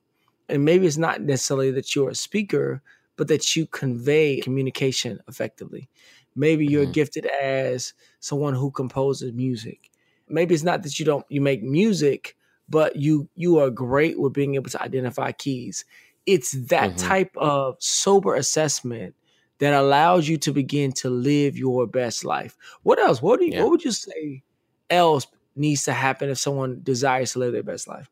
and 0.47 0.63
maybe 0.63 0.85
it's 0.85 0.97
not 0.97 1.21
necessarily 1.21 1.71
that 1.71 1.95
you're 1.95 2.11
a 2.11 2.15
speaker, 2.15 2.81
but 3.15 3.27
that 3.27 3.55
you 3.55 3.65
convey 3.65 4.39
communication 4.39 5.19
effectively. 5.27 5.89
Maybe 6.35 6.65
you're 6.65 6.83
mm-hmm. 6.83 6.91
gifted 6.91 7.25
as 7.25 7.93
someone 8.19 8.53
who 8.53 8.71
composes 8.71 9.33
music. 9.33 9.89
Maybe 10.27 10.53
it's 10.53 10.63
not 10.63 10.83
that 10.83 10.99
you 10.99 11.05
don't 11.05 11.25
you 11.29 11.41
make 11.41 11.61
music, 11.61 12.35
but 12.69 12.95
you 12.95 13.29
you 13.35 13.59
are 13.59 13.69
great 13.69 14.19
with 14.19 14.33
being 14.33 14.55
able 14.55 14.69
to 14.69 14.81
identify 14.81 15.31
keys. 15.31 15.85
It's 16.25 16.51
that 16.69 16.91
mm-hmm. 16.91 17.07
type 17.07 17.31
of 17.35 17.75
sober 17.79 18.35
assessment 18.35 19.15
that 19.59 19.73
allows 19.73 20.27
you 20.27 20.37
to 20.37 20.51
begin 20.51 20.91
to 20.91 21.09
live 21.09 21.57
your 21.57 21.85
best 21.85 22.25
life. 22.25 22.57
What 22.83 22.99
else? 22.99 23.21
What 23.21 23.39
do 23.39 23.45
you, 23.45 23.53
yeah. 23.53 23.61
what 23.61 23.71
would 23.71 23.83
you 23.83 23.91
say 23.91 24.43
else 24.89 25.27
needs 25.55 25.83
to 25.83 25.93
happen 25.93 26.29
if 26.29 26.39
someone 26.39 26.81
desires 26.83 27.33
to 27.33 27.39
live 27.39 27.53
their 27.53 27.63
best 27.63 27.87
life? 27.87 28.09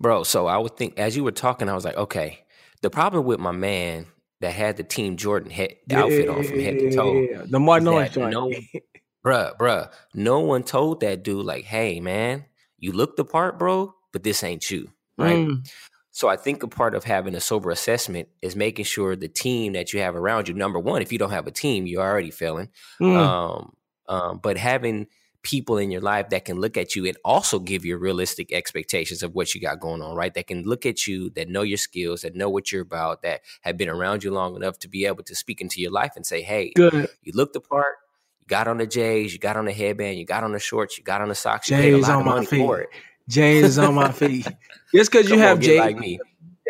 Bro, 0.00 0.24
so 0.24 0.46
I 0.46 0.58
would 0.58 0.76
think 0.76 0.98
as 0.98 1.16
you 1.16 1.24
were 1.24 1.32
talking, 1.32 1.68
I 1.68 1.74
was 1.74 1.84
like, 1.84 1.96
okay, 1.96 2.44
the 2.82 2.90
problem 2.90 3.24
with 3.24 3.40
my 3.40 3.52
man 3.52 4.06
that 4.40 4.52
had 4.52 4.76
the 4.76 4.84
Team 4.84 5.16
Jordan 5.16 5.50
head, 5.50 5.76
outfit 5.90 6.28
on 6.28 6.44
from 6.44 6.60
head 6.60 6.78
to 6.78 6.90
toe, 6.90 7.46
the 7.46 7.60
more 7.60 7.80
noise 7.80 8.16
no, 8.16 8.52
bruh, 9.24 9.56
bruh, 9.56 9.90
no 10.14 10.40
one 10.40 10.62
told 10.62 11.00
that 11.00 11.22
dude 11.22 11.44
like, 11.44 11.64
hey 11.64 12.00
man, 12.00 12.44
you 12.78 12.92
look 12.92 13.16
the 13.16 13.24
part, 13.24 13.58
bro, 13.58 13.94
but 14.12 14.22
this 14.22 14.42
ain't 14.42 14.70
you, 14.70 14.90
right? 15.16 15.46
Mm. 15.46 15.68
So 16.10 16.28
I 16.28 16.36
think 16.36 16.62
a 16.62 16.68
part 16.68 16.94
of 16.94 17.02
having 17.02 17.34
a 17.34 17.40
sober 17.40 17.70
assessment 17.70 18.28
is 18.40 18.54
making 18.54 18.84
sure 18.84 19.16
the 19.16 19.26
team 19.26 19.72
that 19.72 19.92
you 19.92 19.98
have 19.98 20.14
around 20.14 20.46
you. 20.46 20.54
Number 20.54 20.78
one, 20.78 21.02
if 21.02 21.10
you 21.10 21.18
don't 21.18 21.32
have 21.32 21.48
a 21.48 21.50
team, 21.50 21.88
you're 21.88 22.02
already 22.02 22.30
failing. 22.30 22.68
Mm. 23.00 23.16
Um, 23.16 23.72
um, 24.08 24.38
but 24.40 24.56
having 24.56 25.08
people 25.44 25.76
in 25.76 25.90
your 25.90 26.00
life 26.00 26.30
that 26.30 26.46
can 26.46 26.58
look 26.58 26.76
at 26.76 26.96
you 26.96 27.06
and 27.06 27.16
also 27.24 27.60
give 27.60 27.84
you 27.84 27.96
realistic 27.96 28.50
expectations 28.52 29.22
of 29.22 29.34
what 29.34 29.54
you 29.54 29.60
got 29.60 29.78
going 29.78 30.02
on, 30.02 30.16
right? 30.16 30.32
That 30.34 30.46
can 30.48 30.64
look 30.64 30.84
at 30.86 31.06
you, 31.06 31.30
that 31.30 31.48
know 31.48 31.62
your 31.62 31.76
skills, 31.76 32.22
that 32.22 32.34
know 32.34 32.48
what 32.48 32.72
you're 32.72 32.82
about, 32.82 33.22
that 33.22 33.42
have 33.60 33.76
been 33.76 33.90
around 33.90 34.24
you 34.24 34.32
long 34.32 34.56
enough 34.56 34.78
to 34.80 34.88
be 34.88 35.06
able 35.06 35.22
to 35.22 35.34
speak 35.36 35.60
into 35.60 35.80
your 35.80 35.92
life 35.92 36.12
and 36.16 36.26
say, 36.26 36.42
hey, 36.42 36.72
Good. 36.74 37.08
you 37.22 37.32
look 37.34 37.52
the 37.52 37.60
part, 37.60 37.96
you 38.40 38.46
got 38.48 38.66
on 38.66 38.78
the 38.78 38.86
J's, 38.86 39.34
you 39.34 39.38
got 39.38 39.56
on 39.56 39.66
the 39.66 39.72
headband, 39.72 40.18
you 40.18 40.24
got 40.24 40.42
on 40.42 40.52
the 40.52 40.58
shorts, 40.58 40.96
you 40.98 41.04
got 41.04 41.20
on 41.20 41.28
the 41.28 41.34
socks, 41.34 41.70
you 41.70 41.76
J's 41.76 41.84
paid 41.84 41.92
a 41.92 41.98
lot 41.98 42.10
on 42.10 42.20
of 42.20 42.26
money 42.26 42.46
feet. 42.46 42.66
for 42.66 42.80
it. 42.80 42.88
J's 43.28 43.78
on 43.78 43.94
my 43.94 44.12
feet. 44.12 44.48
Just 44.94 45.12
because 45.12 45.28
you 45.28 45.38
have 45.38 45.60
J's 45.60 45.78
like 45.78 45.98
me. 45.98 46.18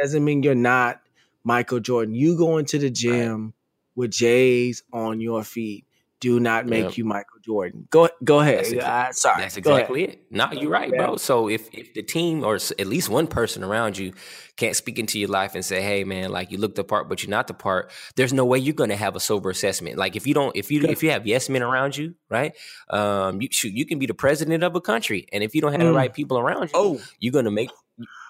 doesn't 0.00 0.24
mean 0.24 0.42
you're 0.42 0.54
not 0.56 1.00
Michael 1.44 1.80
Jordan. 1.80 2.14
You 2.14 2.36
go 2.36 2.58
into 2.58 2.78
the 2.78 2.90
gym 2.90 3.44
right. 3.44 3.52
with 3.94 4.10
J's 4.10 4.82
on 4.92 5.20
your 5.20 5.44
feet 5.44 5.84
do 6.24 6.40
not 6.40 6.64
make 6.64 6.84
yep. 6.84 6.96
you 6.96 7.04
Michael 7.04 7.38
Jordan. 7.44 7.86
Go 7.90 8.08
go 8.24 8.40
ahead. 8.40 8.60
That's 8.60 8.72
exactly, 8.72 9.10
uh, 9.10 9.12
sorry. 9.12 9.42
That's 9.42 9.56
exactly 9.58 10.04
it. 10.04 10.22
No, 10.30 10.50
you're 10.52 10.70
right, 10.70 10.90
bro. 10.90 11.16
So 11.16 11.50
if 11.50 11.68
if 11.74 11.92
the 11.92 12.02
team 12.02 12.42
or 12.42 12.54
at 12.54 12.86
least 12.86 13.10
one 13.10 13.26
person 13.26 13.62
around 13.62 13.98
you 13.98 14.14
can't 14.56 14.74
speak 14.74 14.98
into 14.98 15.18
your 15.18 15.28
life 15.28 15.54
and 15.54 15.62
say, 15.62 15.82
"Hey, 15.82 16.02
man, 16.02 16.30
like 16.30 16.50
you 16.50 16.56
look 16.56 16.76
the 16.76 16.82
part, 16.82 17.10
but 17.10 17.22
you're 17.22 17.30
not 17.30 17.46
the 17.46 17.52
part," 17.52 17.90
there's 18.16 18.32
no 18.32 18.46
way 18.46 18.58
you're 18.58 18.72
going 18.72 18.88
to 18.88 18.96
have 18.96 19.16
a 19.16 19.20
sober 19.20 19.50
assessment. 19.50 19.98
Like 19.98 20.16
if 20.16 20.26
you 20.26 20.32
don't, 20.32 20.56
if 20.56 20.70
you 20.70 20.82
if 20.84 21.02
you 21.02 21.10
have 21.10 21.26
yes 21.26 21.50
men 21.50 21.62
around 21.62 21.94
you, 21.94 22.14
right? 22.30 22.56
Um, 22.88 23.42
you 23.42 23.48
shoot, 23.50 23.74
you 23.74 23.84
can 23.84 23.98
be 23.98 24.06
the 24.06 24.14
president 24.14 24.62
of 24.64 24.74
a 24.76 24.80
country, 24.80 25.26
and 25.30 25.44
if 25.44 25.54
you 25.54 25.60
don't 25.60 25.72
have 25.72 25.82
mm. 25.82 25.92
the 25.92 25.92
right 25.92 26.12
people 26.14 26.38
around 26.38 26.68
you, 26.68 26.70
oh. 26.72 27.00
you're 27.18 27.32
going 27.32 27.44
to 27.44 27.50
make. 27.50 27.68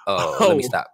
Uh, 0.08 0.34
oh, 0.40 0.48
let 0.48 0.56
me 0.56 0.64
stop. 0.64 0.88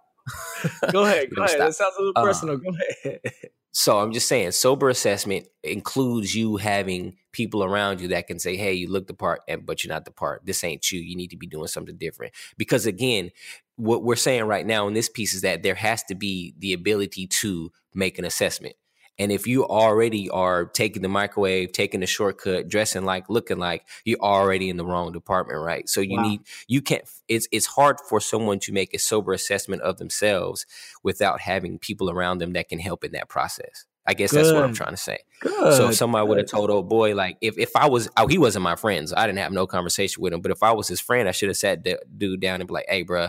go 0.91 1.03
ahead. 1.03 1.29
Go 1.35 1.41
ahead. 1.41 1.55
Stop. 1.55 1.67
That 1.67 1.73
sounds 1.73 1.95
a 1.97 2.01
little 2.03 2.13
uh, 2.15 2.23
personal. 2.23 2.57
Go 2.57 2.69
ahead. 3.03 3.21
So 3.71 3.99
I'm 3.99 4.11
just 4.11 4.27
saying, 4.27 4.51
sober 4.51 4.89
assessment 4.89 5.47
includes 5.63 6.35
you 6.35 6.57
having 6.57 7.15
people 7.31 7.63
around 7.63 8.01
you 8.01 8.09
that 8.09 8.27
can 8.27 8.37
say, 8.37 8.57
"Hey, 8.57 8.73
you 8.73 8.89
look 8.89 9.07
the 9.07 9.13
part, 9.13 9.41
and 9.47 9.65
but 9.65 9.83
you're 9.83 9.93
not 9.93 10.03
the 10.03 10.11
part. 10.11 10.45
This 10.45 10.63
ain't 10.63 10.91
you. 10.91 10.99
You 10.99 11.15
need 11.15 11.29
to 11.29 11.37
be 11.37 11.47
doing 11.47 11.67
something 11.67 11.95
different." 11.95 12.33
Because 12.57 12.85
again, 12.85 13.31
what 13.77 14.03
we're 14.03 14.17
saying 14.17 14.43
right 14.43 14.65
now 14.65 14.87
in 14.87 14.93
this 14.93 15.07
piece 15.09 15.33
is 15.33 15.41
that 15.41 15.63
there 15.63 15.75
has 15.75 16.03
to 16.03 16.15
be 16.15 16.53
the 16.59 16.73
ability 16.73 17.27
to 17.27 17.71
make 17.93 18.19
an 18.19 18.25
assessment. 18.25 18.75
And 19.21 19.31
if 19.31 19.45
you 19.45 19.67
already 19.67 20.31
are 20.31 20.65
taking 20.65 21.03
the 21.03 21.07
microwave, 21.07 21.73
taking 21.73 21.99
the 21.99 22.07
shortcut, 22.07 22.67
dressing 22.67 23.05
like, 23.05 23.29
looking 23.29 23.59
like, 23.59 23.87
you're 24.03 24.17
already 24.19 24.67
in 24.67 24.77
the 24.77 24.83
wrong 24.83 25.11
department, 25.11 25.59
right? 25.59 25.87
So 25.87 26.01
you 26.01 26.17
wow. 26.17 26.23
need, 26.23 26.41
you 26.67 26.81
can't. 26.81 27.03
It's 27.27 27.47
it's 27.51 27.67
hard 27.67 27.97
for 28.09 28.19
someone 28.19 28.57
to 28.61 28.73
make 28.73 28.95
a 28.95 28.97
sober 28.97 29.31
assessment 29.33 29.83
of 29.83 29.99
themselves 29.99 30.65
without 31.03 31.39
having 31.39 31.77
people 31.77 32.09
around 32.09 32.39
them 32.39 32.53
that 32.53 32.67
can 32.67 32.79
help 32.79 33.03
in 33.03 33.11
that 33.11 33.29
process. 33.29 33.85
I 34.07 34.15
guess 34.15 34.31
Good. 34.31 34.39
that's 34.39 34.53
what 34.53 34.63
I'm 34.63 34.73
trying 34.73 34.95
to 34.95 34.97
say. 34.97 35.19
Good. 35.39 35.75
So 35.75 35.89
if 35.89 35.95
somebody 35.97 36.27
would 36.27 36.39
have 36.39 36.47
told 36.47 36.71
old 36.71 36.89
boy, 36.89 37.13
like, 37.13 37.37
if, 37.41 37.59
if 37.59 37.75
I 37.75 37.89
was, 37.89 38.09
oh, 38.17 38.25
he 38.25 38.39
wasn't 38.39 38.63
my 38.63 38.75
friend, 38.75 39.07
so 39.07 39.15
I 39.15 39.27
didn't 39.27 39.37
have 39.37 39.51
no 39.51 39.67
conversation 39.67 40.23
with 40.23 40.33
him. 40.33 40.41
But 40.41 40.51
if 40.51 40.63
I 40.63 40.71
was 40.71 40.87
his 40.87 40.99
friend, 40.99 41.29
I 41.29 41.31
should 41.31 41.49
have 41.49 41.57
sat 41.57 41.83
the 41.83 41.99
dude 42.17 42.41
down 42.41 42.59
and 42.59 42.67
be 42.67 42.73
like, 42.73 42.87
hey, 42.89 43.03
bro, 43.03 43.27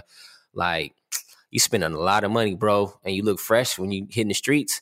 like, 0.54 0.94
you 1.50 1.60
spending 1.60 1.92
a 1.92 1.98
lot 1.98 2.24
of 2.24 2.30
money, 2.30 2.54
bro, 2.54 2.98
and 3.04 3.14
you 3.14 3.22
look 3.22 3.38
fresh 3.38 3.78
when 3.78 3.92
you 3.92 4.06
hitting 4.08 4.28
the 4.28 4.34
streets 4.34 4.80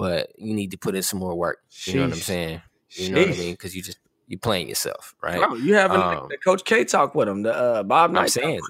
but 0.00 0.32
you 0.38 0.54
need 0.54 0.70
to 0.70 0.78
put 0.78 0.94
in 0.96 1.02
some 1.02 1.20
more 1.20 1.34
work. 1.34 1.58
You 1.68 1.92
Sheesh. 1.92 1.94
know 1.96 2.02
what 2.04 2.12
I'm 2.14 2.18
saying? 2.20 2.62
You 2.92 3.04
Sheesh. 3.04 3.10
know 3.10 3.20
what 3.20 3.28
I 3.28 3.38
mean? 3.38 3.52
Because 3.52 3.76
you 3.76 3.82
just 3.82 3.98
you 4.28 4.38
playing 4.38 4.68
yourself, 4.70 5.14
right? 5.22 5.38
Bro, 5.38 5.56
you 5.56 5.74
having 5.74 6.00
um, 6.00 6.28
the 6.30 6.38
Coach 6.38 6.64
K 6.64 6.84
talk 6.84 7.14
with 7.14 7.28
him, 7.28 7.42
the 7.42 7.54
uh, 7.54 7.82
Bob 7.82 8.10
Knight. 8.10 8.22
I'm 8.22 8.28
saying. 8.28 8.60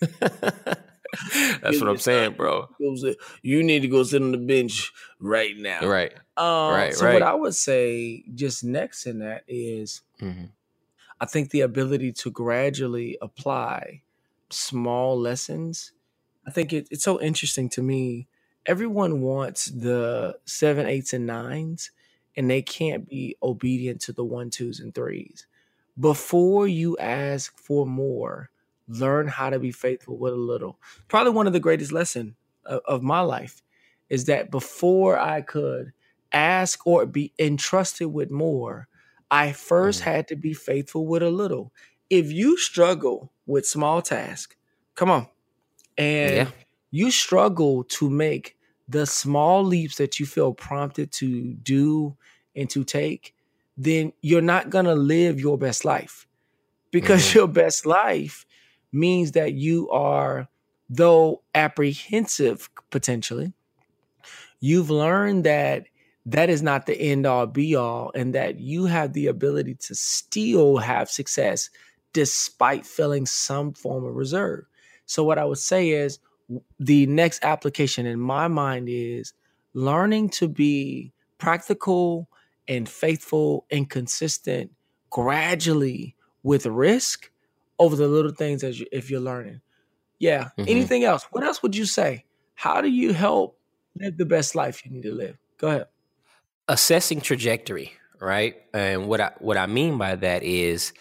That's 0.00 1.80
what 1.80 1.88
I'm 1.88 1.98
saying, 1.98 2.32
bro. 2.32 2.68
You 3.42 3.62
need 3.62 3.82
to 3.82 3.88
go 3.88 4.04
sit 4.04 4.22
on 4.22 4.32
the 4.32 4.38
bench 4.38 4.90
right 5.18 5.54
now. 5.54 5.86
Right. 5.86 6.14
Um, 6.38 6.72
right. 6.72 6.94
So 6.94 7.04
right. 7.04 7.14
what 7.14 7.22
I 7.24 7.34
would 7.34 7.54
say, 7.54 8.24
just 8.34 8.64
next 8.64 9.06
in 9.06 9.18
that 9.18 9.42
is, 9.46 10.00
mm-hmm. 10.18 10.46
I 11.20 11.26
think 11.26 11.50
the 11.50 11.60
ability 11.60 12.12
to 12.12 12.30
gradually 12.30 13.18
apply 13.20 14.00
small 14.48 15.18
lessons. 15.18 15.92
I 16.46 16.52
think 16.52 16.72
it, 16.72 16.88
it's 16.90 17.04
so 17.04 17.20
interesting 17.20 17.68
to 17.70 17.82
me 17.82 18.28
everyone 18.66 19.20
wants 19.20 19.66
the 19.66 20.38
seven, 20.44 20.86
eights, 20.86 21.12
and 21.12 21.26
nines, 21.26 21.90
and 22.36 22.50
they 22.50 22.62
can't 22.62 23.08
be 23.08 23.36
obedient 23.42 24.00
to 24.02 24.12
the 24.12 24.24
one, 24.24 24.50
twos, 24.50 24.80
and 24.80 24.94
threes. 24.94 25.46
Before 25.98 26.66
you 26.66 26.96
ask 26.98 27.56
for 27.58 27.86
more, 27.86 28.50
learn 28.88 29.28
how 29.28 29.50
to 29.50 29.58
be 29.58 29.72
faithful 29.72 30.16
with 30.16 30.32
a 30.32 30.36
little. 30.36 30.78
Probably 31.08 31.32
one 31.32 31.46
of 31.46 31.52
the 31.52 31.60
greatest 31.60 31.92
lessons 31.92 32.34
of, 32.64 32.80
of 32.86 33.02
my 33.02 33.20
life 33.20 33.62
is 34.08 34.24
that 34.26 34.50
before 34.50 35.18
I 35.18 35.40
could 35.40 35.92
ask 36.32 36.86
or 36.86 37.06
be 37.06 37.32
entrusted 37.38 38.12
with 38.12 38.30
more, 38.30 38.88
I 39.30 39.52
first 39.52 40.00
mm. 40.00 40.04
had 40.04 40.28
to 40.28 40.36
be 40.36 40.54
faithful 40.54 41.06
with 41.06 41.22
a 41.22 41.30
little. 41.30 41.72
If 42.08 42.32
you 42.32 42.56
struggle 42.56 43.32
with 43.46 43.66
small 43.66 44.02
tasks, 44.02 44.56
come 44.94 45.10
on, 45.10 45.28
and 45.96 46.36
yeah 46.36 46.48
you 46.90 47.10
struggle 47.10 47.84
to 47.84 48.10
make 48.10 48.56
the 48.88 49.06
small 49.06 49.64
leaps 49.64 49.96
that 49.96 50.18
you 50.18 50.26
feel 50.26 50.52
prompted 50.52 51.12
to 51.12 51.54
do 51.54 52.16
and 52.56 52.68
to 52.70 52.82
take, 52.84 53.34
then 53.76 54.12
you're 54.20 54.40
not 54.40 54.70
going 54.70 54.84
to 54.84 54.94
live 54.94 55.38
your 55.38 55.56
best 55.56 55.84
life 55.84 56.26
because 56.90 57.22
mm-hmm. 57.28 57.38
your 57.38 57.48
best 57.48 57.86
life 57.86 58.44
means 58.92 59.32
that 59.32 59.54
you 59.54 59.88
are, 59.90 60.48
though 60.88 61.42
apprehensive 61.54 62.68
potentially, 62.90 63.52
you've 64.58 64.90
learned 64.90 65.44
that 65.44 65.86
that 66.26 66.50
is 66.50 66.62
not 66.62 66.86
the 66.86 67.00
end 67.00 67.26
all 67.26 67.46
be 67.46 67.74
all 67.74 68.12
and 68.14 68.34
that 68.34 68.58
you 68.60 68.86
have 68.86 69.12
the 69.12 69.28
ability 69.28 69.74
to 69.74 69.94
still 69.94 70.76
have 70.76 71.10
success 71.10 71.70
despite 72.12 72.84
feeling 72.84 73.24
some 73.24 73.72
form 73.72 74.04
of 74.04 74.14
reserve. 74.14 74.64
So, 75.06 75.24
what 75.24 75.38
I 75.38 75.44
would 75.44 75.58
say 75.58 75.90
is, 75.90 76.18
the 76.78 77.06
next 77.06 77.44
application 77.44 78.06
in 78.06 78.20
my 78.20 78.48
mind 78.48 78.88
is 78.88 79.32
learning 79.74 80.30
to 80.30 80.48
be 80.48 81.12
practical 81.38 82.28
and 82.68 82.88
faithful 82.88 83.66
and 83.70 83.88
consistent 83.88 84.70
gradually 85.10 86.16
with 86.42 86.66
risk 86.66 87.30
over 87.78 87.96
the 87.96 88.06
little 88.06 88.32
things 88.32 88.62
as 88.62 88.80
you, 88.80 88.86
if 88.92 89.10
you're 89.10 89.20
learning. 89.20 89.60
Yeah. 90.18 90.50
Mm-hmm. 90.58 90.64
Anything 90.68 91.04
else? 91.04 91.26
What 91.30 91.44
else 91.44 91.62
would 91.62 91.74
you 91.74 91.86
say? 91.86 92.24
How 92.54 92.80
do 92.80 92.88
you 92.88 93.12
help 93.12 93.58
live 93.98 94.16
the 94.16 94.26
best 94.26 94.54
life 94.54 94.84
you 94.84 94.92
need 94.92 95.02
to 95.02 95.14
live? 95.14 95.36
Go 95.58 95.68
ahead. 95.68 95.86
Assessing 96.68 97.20
trajectory, 97.20 97.92
right? 98.20 98.56
And 98.72 99.08
what 99.08 99.20
I 99.20 99.32
what 99.38 99.56
I 99.56 99.66
mean 99.66 99.98
by 99.98 100.14
that 100.14 100.42
is 100.42 100.92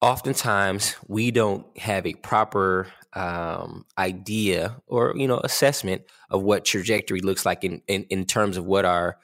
oftentimes 0.00 0.96
we 1.06 1.30
don't 1.30 1.66
have 1.78 2.06
a 2.06 2.14
proper 2.14 2.88
um, 3.14 3.84
idea 3.96 4.76
or 4.86 5.14
you 5.16 5.26
know 5.26 5.40
assessment 5.42 6.02
of 6.30 6.42
what 6.42 6.64
trajectory 6.64 7.20
looks 7.20 7.44
like 7.46 7.64
in, 7.64 7.82
in 7.88 8.04
in 8.04 8.26
terms 8.26 8.56
of 8.56 8.64
what 8.64 8.84
our 8.84 9.18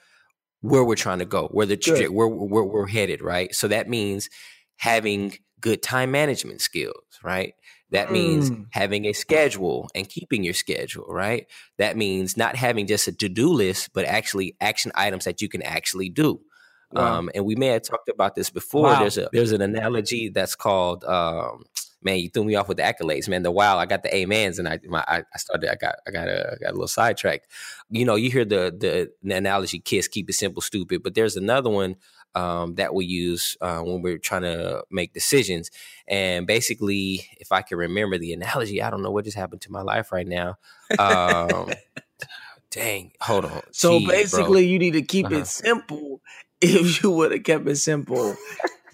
where 0.61 0.83
we're 0.83 0.95
trying 0.95 1.19
to 1.19 1.25
go, 1.25 1.47
where 1.49 1.65
the 1.65 1.77
traje- 1.77 2.09
where, 2.09 2.27
where 2.27 2.63
we're 2.63 2.87
headed, 2.87 3.21
right? 3.21 3.53
So 3.53 3.67
that 3.67 3.87
means 3.87 4.29
having 4.77 5.37
good 5.61 5.83
time 5.83 6.11
management 6.11 6.61
skills, 6.61 7.03
right? 7.23 7.53
That 7.91 8.11
means 8.11 8.49
mm. 8.49 8.65
having 8.71 9.05
a 9.05 9.13
schedule 9.13 9.89
and 9.93 10.09
keeping 10.09 10.43
your 10.43 10.55
schedule, 10.55 11.05
right? 11.07 11.45
That 11.77 11.95
means 11.95 12.35
not 12.35 12.55
having 12.55 12.87
just 12.87 13.07
a 13.07 13.11
to 13.13 13.29
do 13.29 13.53
list, 13.53 13.91
but 13.93 14.05
actually 14.05 14.55
action 14.59 14.91
items 14.95 15.25
that 15.25 15.41
you 15.41 15.47
can 15.47 15.61
actually 15.61 16.09
do. 16.09 16.41
Wow. 16.91 17.19
Um, 17.19 17.29
and 17.33 17.45
we 17.45 17.55
may 17.55 17.67
have 17.67 17.83
talked 17.83 18.09
about 18.09 18.35
this 18.35 18.49
before. 18.49 18.83
Wow. 18.83 18.99
There's 18.99 19.17
a 19.17 19.29
there's 19.31 19.51
an 19.51 19.61
analogy 19.61 20.29
that's 20.29 20.55
called 20.55 21.03
um, 21.03 21.65
man, 22.05 22.19
you 22.19 22.29
threw 22.29 22.45
me 22.45 22.55
off 22.55 22.69
with 22.69 22.77
the 22.77 22.83
accolades, 22.83 23.27
man. 23.27 23.43
The 23.43 23.51
wow, 23.51 23.77
I 23.77 23.85
got 23.85 24.03
the 24.03 24.23
amens, 24.23 24.59
and 24.59 24.67
I 24.67 24.79
my, 24.87 25.03
I 25.07 25.23
started, 25.37 25.71
I 25.71 25.75
got 25.75 25.95
I 26.07 26.11
got 26.11 26.27
a 26.29 26.57
got 26.61 26.69
a 26.69 26.73
little 26.73 26.87
sidetracked. 26.87 27.47
You 27.89 28.05
know, 28.05 28.15
you 28.15 28.29
hear 28.31 28.45
the 28.45 28.73
the, 28.77 29.11
the 29.23 29.35
analogy, 29.35 29.79
kiss, 29.79 30.07
keep 30.07 30.29
it 30.29 30.33
simple, 30.33 30.61
stupid. 30.61 31.03
But 31.03 31.15
there's 31.15 31.35
another 31.35 31.69
one 31.69 31.97
um, 32.35 32.75
that 32.75 32.93
we 32.93 33.05
use 33.05 33.57
uh, 33.59 33.79
when 33.79 34.01
we're 34.01 34.19
trying 34.19 34.43
to 34.43 34.83
make 34.91 35.13
decisions. 35.13 35.71
And 36.07 36.45
basically, 36.45 37.27
if 37.39 37.51
I 37.51 37.61
can 37.63 37.77
remember 37.77 38.17
the 38.17 38.33
analogy, 38.33 38.81
I 38.81 38.89
don't 38.89 39.01
know 39.01 39.11
what 39.11 39.25
just 39.25 39.37
happened 39.37 39.61
to 39.61 39.71
my 39.71 39.81
life 39.81 40.11
right 40.11 40.27
now. 40.27 40.57
Um, 40.99 41.71
dang, 42.69 43.13
hold 43.19 43.45
on. 43.45 43.61
So 43.71 43.99
Jeez, 43.99 44.07
basically, 44.07 44.63
bro. 44.63 44.69
you 44.69 44.79
need 44.79 44.93
to 44.93 45.01
keep 45.01 45.25
uh-huh. 45.27 45.37
it 45.37 45.47
simple. 45.47 46.21
If 46.61 47.03
you 47.03 47.11
would 47.11 47.31
have 47.31 47.43
kept 47.43 47.67
it 47.67 47.75
simple, 47.75 48.35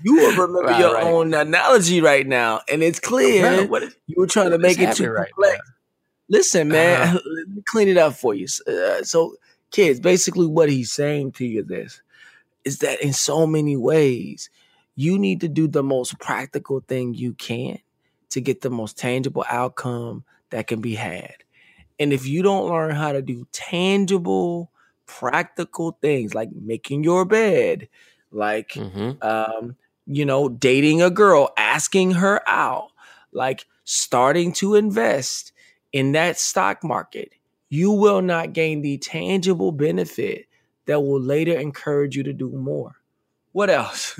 you 0.04 0.16
will 0.16 0.32
remember 0.32 0.70
right, 0.72 0.80
your 0.80 0.96
right. 0.96 1.04
own 1.04 1.34
analogy 1.34 2.02
right 2.02 2.26
now, 2.26 2.62
and 2.70 2.82
it's 2.82 3.00
clear 3.00 3.68
what 3.68 3.84
is, 3.84 3.96
you 4.08 4.16
were 4.18 4.28
trying 4.28 4.50
to 4.50 4.58
make 4.58 4.80
it 4.80 4.96
too 4.96 5.12
right 5.12 5.30
complex. 5.32 5.60
Now? 5.66 5.74
Listen, 6.38 6.68
man, 6.70 7.02
uh-huh. 7.02 7.20
let 7.38 7.48
me 7.50 7.62
clean 7.68 7.88
it 7.88 7.98
up 7.98 8.14
for 8.14 8.34
you. 8.34 8.48
Uh, 8.68 9.04
so, 9.04 9.36
kids, 9.70 10.00
basically, 10.00 10.48
what 10.48 10.70
he's 10.70 10.92
saying 10.92 11.34
to 11.34 11.46
you 11.46 11.64
this 11.64 12.02
is 12.64 12.80
that 12.80 13.02
in 13.02 13.14
so 13.14 13.46
many 13.46 13.78
ways, 13.78 14.50
you 14.96 15.20
need 15.20 15.42
to 15.42 15.48
do 15.48 15.68
the 15.68 15.84
most 15.84 16.18
practical 16.20 16.80
thing 16.80 17.14
you 17.14 17.34
can 17.34 17.80
to 18.30 18.42
get 18.42 18.62
the 18.62 18.70
most 18.70 18.98
tangible 18.98 19.46
outcome 19.50 20.24
that 20.50 20.68
can 20.68 20.82
be 20.82 20.96
had. 20.96 21.36
And 22.00 22.14
if 22.14 22.26
you 22.26 22.42
don't 22.42 22.70
learn 22.70 22.96
how 22.96 23.12
to 23.12 23.22
do 23.22 23.46
tangible, 23.52 24.71
practical 25.20 25.98
things 26.02 26.34
like 26.34 26.50
making 26.54 27.04
your 27.04 27.26
bed, 27.26 27.88
like 28.32 28.70
mm-hmm. 28.70 29.12
um, 29.22 29.76
you 30.06 30.26
know, 30.26 30.50
dating 30.50 31.02
a 31.02 31.10
girl, 31.10 31.52
asking 31.58 32.12
her 32.12 32.42
out, 32.48 32.90
like 33.32 33.66
starting 33.84 34.54
to 34.54 34.76
invest 34.76 35.52
in 35.92 36.14
that 36.14 36.38
stock 36.38 36.84
market, 36.84 37.32
you 37.70 37.92
will 37.92 38.22
not 38.22 38.54
gain 38.54 38.82
the 38.82 38.98
tangible 38.98 39.72
benefit 39.72 40.46
that 40.86 41.02
will 41.02 41.22
later 41.22 41.58
encourage 41.58 42.16
you 42.16 42.24
to 42.24 42.34
do 42.34 42.50
more. 42.52 42.96
What 43.52 43.70
else? 43.70 44.20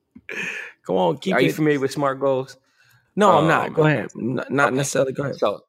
Come 0.86 0.96
on, 0.96 1.18
keep 1.18 1.34
Are 1.34 1.40
it. 1.40 1.44
you 1.44 1.52
familiar 1.52 1.80
with 1.80 1.92
SMART 1.92 2.20
goals? 2.20 2.56
No, 3.14 3.30
um, 3.30 3.44
I'm 3.44 3.48
not. 3.48 3.66
Um, 3.68 3.72
Go 3.74 3.86
ahead. 3.86 4.08
Not, 4.14 4.50
not 4.50 4.68
okay. 4.68 4.76
necessarily. 4.76 5.12
Go 5.12 5.24
ahead. 5.24 5.36
So, 5.36 5.64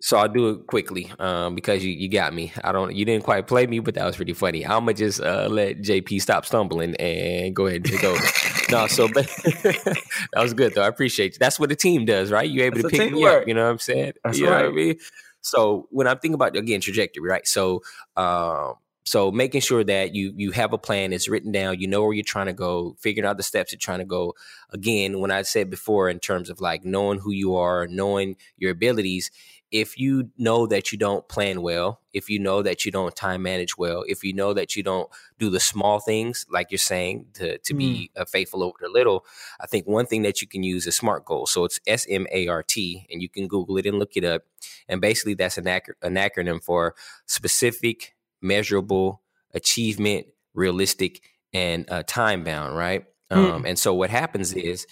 so 0.00 0.18
I'll 0.18 0.28
do 0.28 0.50
it 0.50 0.66
quickly 0.66 1.10
um, 1.18 1.54
because 1.54 1.84
you, 1.84 1.90
you 1.90 2.08
got 2.10 2.34
me. 2.34 2.52
I 2.62 2.72
don't. 2.72 2.94
You 2.94 3.04
didn't 3.04 3.24
quite 3.24 3.46
play 3.46 3.66
me, 3.66 3.78
but 3.78 3.94
that 3.94 4.04
was 4.04 4.16
pretty 4.16 4.34
funny. 4.34 4.64
I'm 4.64 4.80
gonna 4.80 4.94
just 4.94 5.20
uh, 5.20 5.48
let 5.50 5.78
JP 5.78 6.20
stop 6.20 6.44
stumbling 6.44 6.94
and 6.96 7.56
go 7.56 7.66
ahead 7.66 7.76
and 7.76 7.86
take 7.86 8.04
over. 8.04 8.22
no, 8.70 8.86
so 8.88 9.08
but 9.08 9.26
that 9.62 9.96
was 10.36 10.52
good 10.52 10.74
though. 10.74 10.82
I 10.82 10.88
appreciate 10.88 11.34
you. 11.34 11.38
That's 11.38 11.58
what 11.58 11.70
the 11.70 11.76
team 11.76 12.04
does, 12.04 12.30
right? 12.30 12.48
You 12.48 12.64
able 12.64 12.82
That's 12.82 12.92
to 12.92 12.98
pick 12.98 13.12
me 13.12 13.22
work. 13.22 13.42
up. 13.42 13.48
You 13.48 13.54
know 13.54 13.64
what 13.64 13.70
I'm 13.70 13.78
saying? 13.78 14.12
That's 14.22 14.38
you 14.38 14.48
right. 14.48 14.62
know 14.62 14.70
what 14.70 14.72
I 14.72 14.74
mean? 14.74 14.98
So 15.40 15.86
when 15.90 16.06
I'm 16.06 16.18
thinking 16.18 16.34
about 16.34 16.56
again 16.56 16.80
trajectory, 16.80 17.26
right? 17.26 17.46
So 17.46 17.82
um, 18.16 18.74
so 19.06 19.30
making 19.30 19.60
sure 19.60 19.84
that 19.84 20.16
you 20.16 20.32
you 20.36 20.50
have 20.50 20.72
a 20.72 20.78
plan, 20.78 21.12
it's 21.12 21.28
written 21.28 21.52
down, 21.52 21.78
you 21.78 21.86
know 21.86 22.02
where 22.02 22.12
you're 22.12 22.24
trying 22.24 22.46
to 22.46 22.52
go, 22.52 22.96
figuring 22.98 23.26
out 23.26 23.36
the 23.36 23.44
steps 23.44 23.70
you're 23.70 23.78
trying 23.78 24.00
to 24.00 24.04
go. 24.04 24.34
Again, 24.70 25.20
when 25.20 25.30
I 25.30 25.42
said 25.42 25.70
before 25.70 26.10
in 26.10 26.18
terms 26.18 26.50
of 26.50 26.60
like 26.60 26.84
knowing 26.84 27.20
who 27.20 27.30
you 27.30 27.54
are, 27.54 27.86
knowing 27.86 28.34
your 28.58 28.72
abilities, 28.72 29.30
if 29.72 29.98
you 29.98 30.30
know 30.38 30.66
that 30.66 30.92
you 30.92 30.98
don't 30.98 31.28
plan 31.28 31.60
well, 31.60 32.00
if 32.12 32.30
you 32.30 32.38
know 32.38 32.62
that 32.62 32.84
you 32.84 32.92
don't 32.92 33.14
time 33.14 33.42
manage 33.42 33.76
well, 33.76 34.04
if 34.06 34.22
you 34.22 34.32
know 34.32 34.54
that 34.54 34.76
you 34.76 34.82
don't 34.82 35.08
do 35.38 35.50
the 35.50 35.60
small 35.60 35.98
things, 35.98 36.46
like 36.50 36.70
you're 36.70 36.78
saying, 36.78 37.26
to, 37.34 37.58
to 37.58 37.74
mm. 37.74 37.78
be 37.78 38.10
faithful 38.28 38.62
over 38.62 38.76
the 38.80 38.88
little, 38.88 39.24
I 39.60 39.66
think 39.66 39.86
one 39.86 40.06
thing 40.06 40.22
that 40.22 40.40
you 40.40 40.48
can 40.48 40.62
use 40.62 40.86
is 40.86 40.96
SMART 40.96 41.24
goals. 41.24 41.50
So 41.50 41.64
it's 41.64 41.80
S 41.86 42.06
M 42.08 42.26
A 42.32 42.48
R 42.48 42.62
T, 42.62 43.06
and 43.10 43.20
you 43.20 43.28
can 43.28 43.48
Google 43.48 43.76
it 43.76 43.86
and 43.86 43.98
look 43.98 44.16
it 44.16 44.24
up. 44.24 44.42
And 44.88 45.00
basically, 45.00 45.34
that's 45.34 45.58
an, 45.58 45.66
an 45.66 46.14
acronym 46.14 46.62
for 46.62 46.94
specific, 47.26 48.14
measurable, 48.40 49.20
achievement, 49.52 50.28
realistic, 50.54 51.22
and 51.52 51.90
uh, 51.90 52.02
time 52.06 52.44
bound, 52.44 52.76
right? 52.76 53.04
Mm. 53.30 53.52
Um, 53.52 53.66
and 53.66 53.78
so 53.78 53.92
what 53.92 54.10
happens 54.10 54.52
is 54.52 54.86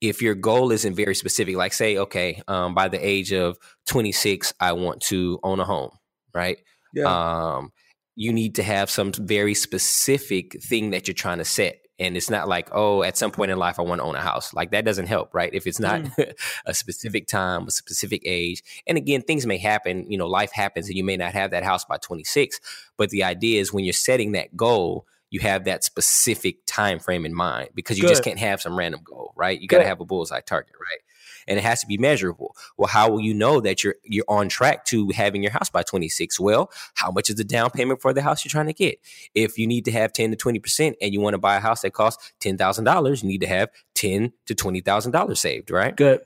if 0.00 0.22
your 0.22 0.34
goal 0.34 0.72
isn't 0.72 0.94
very 0.94 1.14
specific, 1.14 1.56
like 1.56 1.72
say, 1.72 1.98
okay, 1.98 2.42
um, 2.48 2.74
by 2.74 2.88
the 2.88 2.98
age 2.98 3.32
of 3.32 3.58
26, 3.88 4.54
I 4.58 4.72
want 4.72 5.00
to 5.02 5.38
own 5.42 5.60
a 5.60 5.64
home, 5.64 5.90
right? 6.34 6.58
Yeah. 6.94 7.04
Um, 7.04 7.72
you 8.16 8.32
need 8.32 8.56
to 8.56 8.62
have 8.62 8.90
some 8.90 9.12
very 9.12 9.54
specific 9.54 10.62
thing 10.62 10.90
that 10.90 11.06
you're 11.06 11.14
trying 11.14 11.38
to 11.38 11.44
set. 11.44 11.78
And 11.98 12.16
it's 12.16 12.30
not 12.30 12.48
like, 12.48 12.70
oh, 12.72 13.02
at 13.02 13.18
some 13.18 13.30
point 13.30 13.50
in 13.50 13.58
life, 13.58 13.78
I 13.78 13.82
want 13.82 14.00
to 14.00 14.04
own 14.04 14.14
a 14.14 14.22
house. 14.22 14.54
Like 14.54 14.70
that 14.70 14.86
doesn't 14.86 15.06
help, 15.06 15.34
right? 15.34 15.52
If 15.52 15.66
it's 15.66 15.78
not 15.78 16.00
mm. 16.00 16.32
a 16.66 16.72
specific 16.72 17.26
time, 17.26 17.66
a 17.66 17.70
specific 17.70 18.22
age. 18.24 18.62
And 18.86 18.96
again, 18.96 19.20
things 19.20 19.46
may 19.46 19.58
happen, 19.58 20.10
you 20.10 20.16
know, 20.16 20.26
life 20.26 20.50
happens 20.52 20.88
and 20.88 20.96
you 20.96 21.04
may 21.04 21.18
not 21.18 21.34
have 21.34 21.50
that 21.50 21.62
house 21.62 21.84
by 21.84 21.98
26. 21.98 22.58
But 22.96 23.10
the 23.10 23.22
idea 23.22 23.60
is 23.60 23.72
when 23.72 23.84
you're 23.84 23.92
setting 23.92 24.32
that 24.32 24.56
goal, 24.56 25.06
you 25.30 25.40
have 25.40 25.64
that 25.64 25.84
specific 25.84 26.58
time 26.66 26.98
frame 26.98 27.24
in 27.24 27.34
mind 27.34 27.70
because 27.74 27.96
you 27.96 28.02
Good. 28.02 28.10
just 28.10 28.24
can't 28.24 28.38
have 28.38 28.60
some 28.60 28.76
random 28.76 29.00
goal, 29.04 29.32
right? 29.36 29.60
You 29.60 29.68
got 29.68 29.78
to 29.78 29.86
have 29.86 30.00
a 30.00 30.04
bullseye 30.04 30.40
target, 30.40 30.74
right? 30.74 31.00
And 31.48 31.58
it 31.58 31.62
has 31.62 31.80
to 31.80 31.86
be 31.86 31.96
measurable. 31.96 32.54
Well, 32.76 32.88
how 32.88 33.10
will 33.10 33.20
you 33.20 33.32
know 33.32 33.60
that 33.60 33.82
you're 33.82 33.94
you're 34.04 34.24
on 34.28 34.48
track 34.48 34.84
to 34.86 35.08
having 35.10 35.42
your 35.42 35.52
house 35.52 35.70
by 35.70 35.82
26? 35.82 36.38
Well, 36.38 36.70
how 36.94 37.10
much 37.10 37.30
is 37.30 37.36
the 37.36 37.44
down 37.44 37.70
payment 37.70 38.02
for 38.02 38.12
the 38.12 38.22
house 38.22 38.44
you're 38.44 38.50
trying 38.50 38.66
to 38.66 38.72
get? 38.72 39.00
If 39.34 39.58
you 39.58 39.66
need 39.66 39.84
to 39.86 39.92
have 39.92 40.12
10 40.12 40.32
to 40.32 40.36
20% 40.36 40.94
and 41.00 41.12
you 41.12 41.20
want 41.20 41.34
to 41.34 41.38
buy 41.38 41.56
a 41.56 41.60
house 41.60 41.80
that 41.82 41.92
costs 41.92 42.32
$10,000, 42.40 43.22
you 43.22 43.28
need 43.28 43.40
to 43.40 43.46
have 43.46 43.70
10 43.94 44.32
to 44.46 44.54
$20,000 44.54 45.36
saved, 45.36 45.70
right? 45.70 45.96
Good. 45.96 46.20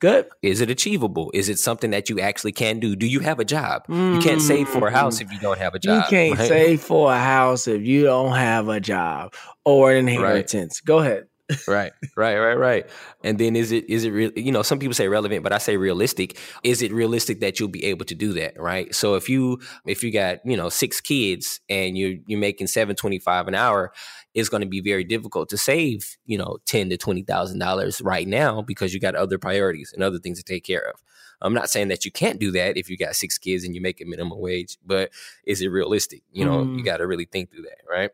Good. 0.00 0.28
Is 0.42 0.62
it 0.62 0.70
achievable? 0.70 1.30
Is 1.34 1.50
it 1.50 1.58
something 1.58 1.90
that 1.90 2.08
you 2.08 2.20
actually 2.20 2.52
can 2.52 2.80
do? 2.80 2.96
Do 2.96 3.06
you 3.06 3.20
have 3.20 3.38
a 3.38 3.44
job? 3.44 3.86
Mm. 3.86 4.14
You 4.14 4.20
can't 4.20 4.40
save 4.40 4.66
for 4.68 4.88
a 4.88 4.90
house 4.90 5.18
mm. 5.18 5.22
if 5.22 5.32
you 5.32 5.38
don't 5.38 5.58
have 5.58 5.74
a 5.74 5.78
job. 5.78 6.04
You 6.04 6.08
can't 6.08 6.38
right? 6.38 6.48
save 6.48 6.80
for 6.80 7.12
a 7.12 7.18
house 7.18 7.68
if 7.68 7.82
you 7.82 8.04
don't 8.04 8.34
have 8.34 8.68
a 8.68 8.80
job 8.80 9.34
or 9.64 9.92
an 9.92 10.08
inheritance. 10.08 10.80
Right. 10.80 10.86
Go 10.86 10.98
ahead. 11.00 11.26
right, 11.68 11.92
right, 12.16 12.38
right, 12.38 12.58
right. 12.58 12.86
And 13.24 13.38
then 13.38 13.56
is 13.56 13.72
it 13.72 13.90
is 13.90 14.04
it 14.04 14.10
real? 14.10 14.30
You 14.36 14.52
know, 14.52 14.62
some 14.62 14.78
people 14.78 14.94
say 14.94 15.08
relevant, 15.08 15.42
but 15.42 15.52
I 15.52 15.58
say 15.58 15.76
realistic. 15.76 16.38
Is 16.62 16.80
it 16.80 16.92
realistic 16.92 17.40
that 17.40 17.58
you'll 17.58 17.68
be 17.68 17.84
able 17.86 18.04
to 18.06 18.14
do 18.14 18.32
that? 18.34 18.60
Right. 18.60 18.94
So 18.94 19.16
if 19.16 19.28
you 19.28 19.60
if 19.84 20.02
you 20.04 20.12
got 20.12 20.38
you 20.44 20.56
know 20.56 20.68
six 20.68 21.00
kids 21.00 21.60
and 21.68 21.98
you're 21.98 22.14
you're 22.26 22.38
making 22.38 22.68
seven 22.68 22.94
twenty 22.94 23.18
five 23.18 23.48
an 23.48 23.54
hour, 23.54 23.92
it's 24.34 24.48
going 24.48 24.62
to 24.62 24.68
be 24.68 24.80
very 24.80 25.04
difficult 25.04 25.48
to 25.50 25.56
save, 25.56 26.16
you 26.24 26.38
know, 26.38 26.58
ten 26.66 26.90
to 26.90 26.96
twenty 26.96 27.22
thousand 27.22 27.58
dollars 27.58 28.00
right 28.00 28.26
now 28.26 28.62
because 28.62 28.94
you 28.94 29.00
got 29.00 29.14
other 29.14 29.38
priorities 29.38 29.92
and 29.92 30.02
other 30.02 30.18
things 30.18 30.38
to 30.38 30.44
take 30.44 30.64
care 30.64 30.88
of. 30.88 31.00
I'm 31.42 31.54
not 31.54 31.70
saying 31.70 31.88
that 31.88 32.04
you 32.04 32.12
can't 32.12 32.38
do 32.38 32.50
that 32.52 32.76
if 32.76 32.90
you 32.90 32.96
got 32.96 33.16
six 33.16 33.38
kids 33.38 33.64
and 33.64 33.74
you 33.74 33.80
make 33.80 34.00
a 34.00 34.04
minimum 34.04 34.38
wage, 34.38 34.76
but 34.84 35.10
is 35.44 35.62
it 35.62 35.68
realistic? 35.68 36.22
You 36.32 36.44
know, 36.44 36.64
mm. 36.64 36.78
you 36.78 36.84
got 36.84 36.98
to 36.98 37.06
really 37.06 37.24
think 37.24 37.50
through 37.50 37.62
that, 37.62 37.78
right? 37.88 38.10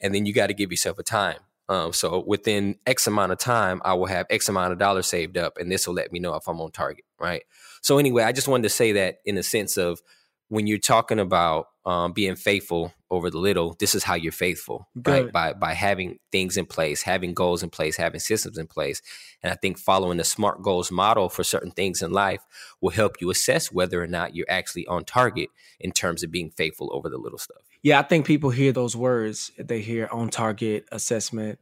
And 0.00 0.14
then 0.14 0.26
you 0.26 0.32
got 0.32 0.46
to 0.46 0.54
give 0.54 0.70
yourself 0.70 0.98
a 0.98 1.02
time. 1.02 1.38
Um, 1.68 1.92
so 1.92 2.24
within 2.26 2.76
X 2.86 3.06
amount 3.06 3.32
of 3.32 3.38
time, 3.38 3.82
I 3.84 3.94
will 3.94 4.06
have 4.06 4.26
X 4.30 4.48
amount 4.48 4.72
of 4.72 4.78
dollars 4.78 5.06
saved 5.06 5.36
up, 5.36 5.58
and 5.58 5.70
this 5.70 5.86
will 5.86 5.94
let 5.94 6.12
me 6.12 6.18
know 6.18 6.34
if 6.34 6.48
I'm 6.48 6.60
on 6.60 6.70
target, 6.70 7.04
right? 7.18 7.42
So 7.82 7.98
anyway, 7.98 8.22
I 8.22 8.32
just 8.32 8.48
wanted 8.48 8.62
to 8.62 8.70
say 8.70 8.92
that 8.92 9.18
in 9.26 9.34
the 9.34 9.42
sense 9.42 9.76
of 9.76 10.00
when 10.48 10.66
you're 10.66 10.78
talking 10.78 11.18
about 11.18 11.68
um, 11.84 12.12
being 12.12 12.36
faithful 12.36 12.92
over 13.10 13.30
the 13.30 13.38
little, 13.38 13.74
this 13.78 13.94
is 13.94 14.04
how 14.04 14.14
you're 14.14 14.32
faithful, 14.32 14.88
Good. 15.00 15.24
right? 15.24 15.32
By 15.32 15.52
by 15.54 15.72
having 15.74 16.18
things 16.30 16.56
in 16.56 16.66
place, 16.66 17.02
having 17.02 17.32
goals 17.32 17.62
in 17.62 17.70
place, 17.70 17.96
having 17.96 18.20
systems 18.20 18.58
in 18.58 18.66
place, 18.66 19.00
and 19.42 19.52
I 19.52 19.56
think 19.56 19.78
following 19.78 20.18
the 20.18 20.24
SMART 20.24 20.62
goals 20.62 20.90
model 20.90 21.28
for 21.28 21.44
certain 21.44 21.70
things 21.70 22.02
in 22.02 22.12
life 22.12 22.44
will 22.80 22.90
help 22.90 23.20
you 23.20 23.30
assess 23.30 23.72
whether 23.72 24.02
or 24.02 24.06
not 24.06 24.34
you're 24.34 24.50
actually 24.50 24.86
on 24.86 25.04
target 25.04 25.48
in 25.80 25.92
terms 25.92 26.22
of 26.22 26.30
being 26.30 26.50
faithful 26.50 26.90
over 26.92 27.08
the 27.08 27.18
little 27.18 27.38
stuff. 27.38 27.62
Yeah, 27.82 28.00
I 28.00 28.02
think 28.02 28.26
people 28.26 28.50
hear 28.50 28.72
those 28.72 28.96
words, 28.96 29.52
they 29.58 29.80
hear 29.80 30.08
on 30.10 30.30
target 30.30 30.86
assessment, 30.92 31.58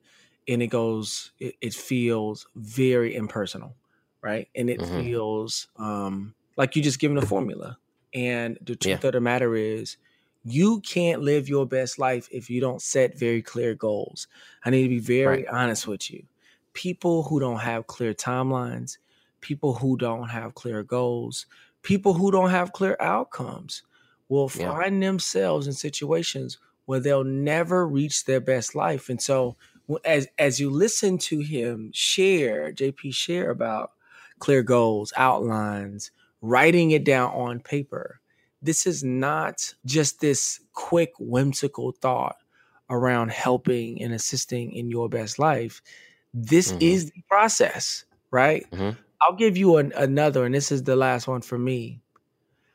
and 0.48 0.62
it 0.62 0.68
goes, 0.68 1.32
it, 1.38 1.54
it 1.60 1.74
feels 1.74 2.46
very 2.54 3.14
impersonal, 3.14 3.76
right? 4.22 4.48
And 4.54 4.70
it 4.70 4.80
mm-hmm. 4.80 5.02
feels 5.02 5.68
um, 5.76 6.34
like 6.56 6.74
you're 6.74 6.82
just 6.82 6.98
given 6.98 7.18
a 7.18 7.22
formula 7.22 7.78
and 8.16 8.58
the 8.62 8.74
truth 8.74 9.02
yeah. 9.02 9.08
of 9.08 9.12
the 9.12 9.20
matter 9.20 9.54
is, 9.54 9.98
you 10.42 10.80
can't 10.80 11.20
live 11.20 11.48
your 11.48 11.66
best 11.66 11.98
life 11.98 12.28
if 12.32 12.48
you 12.48 12.62
don't 12.62 12.80
set 12.80 13.18
very 13.18 13.42
clear 13.42 13.74
goals. 13.74 14.26
I 14.64 14.70
need 14.70 14.84
to 14.84 14.88
be 14.88 15.00
very 15.00 15.44
right. 15.44 15.48
honest 15.48 15.86
with 15.86 16.10
you. 16.10 16.24
People 16.72 17.24
who 17.24 17.40
don't 17.40 17.60
have 17.60 17.86
clear 17.86 18.14
timelines, 18.14 18.96
people 19.42 19.74
who 19.74 19.98
don't 19.98 20.28
have 20.28 20.54
clear 20.54 20.82
goals, 20.82 21.44
people 21.82 22.14
who 22.14 22.30
don't 22.30 22.50
have 22.50 22.72
clear 22.72 22.96
outcomes 23.00 23.82
will 24.28 24.50
yeah. 24.54 24.72
find 24.72 25.02
themselves 25.02 25.66
in 25.66 25.74
situations 25.74 26.58
where 26.86 27.00
they'll 27.00 27.24
never 27.24 27.86
reach 27.86 28.24
their 28.24 28.40
best 28.40 28.74
life. 28.74 29.10
And 29.10 29.20
so 29.20 29.56
as 30.04 30.26
as 30.38 30.58
you 30.58 30.70
listen 30.70 31.18
to 31.18 31.40
him 31.40 31.90
share, 31.92 32.72
JP 32.72 33.14
share 33.14 33.50
about 33.50 33.92
clear 34.38 34.62
goals, 34.62 35.12
outlines, 35.16 36.12
writing 36.40 36.90
it 36.90 37.04
down 37.04 37.30
on 37.32 37.60
paper. 37.60 38.20
This 38.62 38.86
is 38.86 39.04
not 39.04 39.74
just 39.84 40.20
this 40.20 40.60
quick, 40.72 41.12
whimsical 41.18 41.92
thought 41.92 42.36
around 42.90 43.30
helping 43.30 44.02
and 44.02 44.12
assisting 44.12 44.72
in 44.72 44.90
your 44.90 45.08
best 45.08 45.38
life, 45.38 45.82
this 46.32 46.70
mm-hmm. 46.70 46.82
is 46.82 47.10
the 47.10 47.22
process, 47.28 48.04
right? 48.30 48.68
Mm-hmm. 48.70 48.98
I'll 49.20 49.36
give 49.36 49.56
you 49.56 49.78
an, 49.78 49.92
another, 49.96 50.44
and 50.44 50.54
this 50.54 50.70
is 50.70 50.82
the 50.82 50.96
last 50.96 51.26
one 51.26 51.40
for 51.40 51.58
me. 51.58 52.00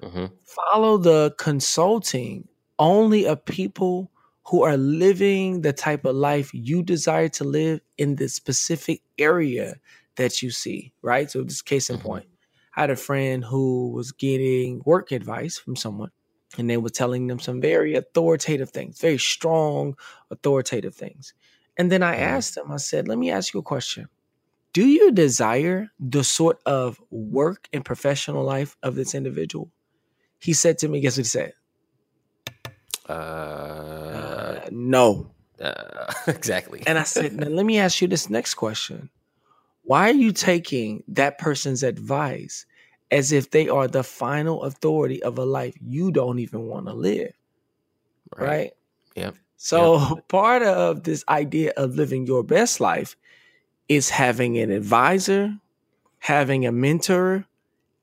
Mm-hmm. 0.01 0.25
Follow 0.43 0.97
the 0.97 1.33
consulting 1.37 2.47
only 2.79 3.27
of 3.27 3.45
people 3.45 4.11
who 4.47 4.63
are 4.63 4.77
living 4.77 5.61
the 5.61 5.71
type 5.71 6.03
of 6.03 6.15
life 6.15 6.51
you 6.53 6.81
desire 6.81 7.29
to 7.29 7.43
live 7.43 7.79
in 7.97 8.15
the 8.15 8.27
specific 8.27 9.01
area 9.19 9.75
that 10.15 10.41
you 10.41 10.49
see, 10.49 10.91
right? 11.01 11.29
So, 11.29 11.43
this 11.43 11.61
case 11.61 11.89
in 11.89 11.97
mm-hmm. 11.97 12.07
point, 12.07 12.25
I 12.75 12.81
had 12.81 12.89
a 12.89 12.95
friend 12.95 13.43
who 13.43 13.91
was 13.91 14.11
getting 14.11 14.81
work 14.85 15.11
advice 15.11 15.57
from 15.57 15.75
someone, 15.75 16.11
and 16.57 16.69
they 16.69 16.77
were 16.77 16.89
telling 16.89 17.27
them 17.27 17.39
some 17.39 17.61
very 17.61 17.95
authoritative 17.95 18.69
things, 18.69 18.99
very 18.99 19.17
strong, 19.17 19.95
authoritative 20.29 20.95
things. 20.95 21.33
And 21.77 21.91
then 21.91 22.03
I 22.03 22.15
mm-hmm. 22.15 22.23
asked 22.23 22.55
them, 22.55 22.71
I 22.71 22.77
said, 22.77 23.07
let 23.07 23.17
me 23.17 23.31
ask 23.31 23.53
you 23.53 23.59
a 23.59 23.63
question. 23.63 24.07
Do 24.73 24.87
you 24.87 25.11
desire 25.11 25.91
the 25.99 26.23
sort 26.23 26.61
of 26.65 27.01
work 27.09 27.67
and 27.73 27.83
professional 27.83 28.43
life 28.43 28.77
of 28.83 28.95
this 28.95 29.13
individual? 29.13 29.69
He 30.39 30.53
said 30.53 30.77
to 30.79 30.87
me, 30.87 31.01
guess 31.01 31.17
what 31.17 31.25
he 31.25 31.29
said? 31.29 31.53
Uh, 33.07 33.11
uh 33.11 34.69
no. 34.71 35.31
Uh, 35.59 36.13
exactly. 36.27 36.83
and 36.87 36.97
I 36.97 37.03
said, 37.03 37.33
now 37.33 37.47
let 37.47 37.65
me 37.65 37.79
ask 37.79 38.01
you 38.01 38.07
this 38.07 38.29
next 38.29 38.55
question. 38.55 39.09
Why 39.83 40.09
are 40.09 40.13
you 40.13 40.31
taking 40.31 41.03
that 41.09 41.37
person's 41.37 41.83
advice 41.83 42.65
as 43.09 43.31
if 43.31 43.51
they 43.51 43.67
are 43.67 43.87
the 43.87 44.03
final 44.03 44.63
authority 44.63 45.21
of 45.23 45.37
a 45.37 45.45
life 45.45 45.75
you 45.81 46.11
don't 46.11 46.39
even 46.39 46.67
want 46.67 46.85
to 46.87 46.93
live? 46.93 47.33
Right. 48.37 48.47
right? 48.47 48.71
Yep. 49.15 49.35
So 49.57 49.99
yep. 49.99 50.27
part 50.27 50.63
of 50.63 51.03
this 51.03 51.23
idea 51.27 51.73
of 51.77 51.95
living 51.95 52.25
your 52.25 52.43
best 52.43 52.79
life 52.79 53.15
is 53.89 54.09
having 54.09 54.57
an 54.57 54.71
advisor, 54.71 55.57
having 56.19 56.65
a 56.65 56.71
mentor, 56.71 57.45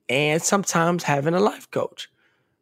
and 0.08 0.42
sometimes 0.42 1.02
having 1.04 1.34
a 1.34 1.40
life 1.40 1.70
coach 1.70 2.08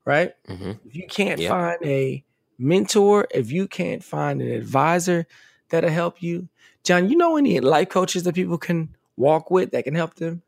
right? 0.07 0.33
Mm-hmm. 0.49 0.73
If 0.87 0.97
you 0.97 1.07
can't 1.07 1.39
yep. 1.39 1.51
find 1.51 1.79
a 1.85 2.25
mentor, 2.59 3.27
if 3.35 3.53
you 3.53 3.69
can't 3.69 4.03
find 4.03 4.41
an 4.41 4.51
advisor 4.51 5.27
that'll 5.69 5.91
help 5.91 6.23
you, 6.23 6.49
John, 6.85 7.11
you 7.11 7.17
know 7.17 7.37
any 7.37 7.61
life 7.61 7.91
coaches 7.91 8.23
that 8.23 8.35
people 8.35 8.57
can 8.57 8.97
walk 9.17 9.51
with 9.51 9.71
that 9.73 9.85
can 9.85 9.95
help 9.95 10.15
them? 10.15 10.43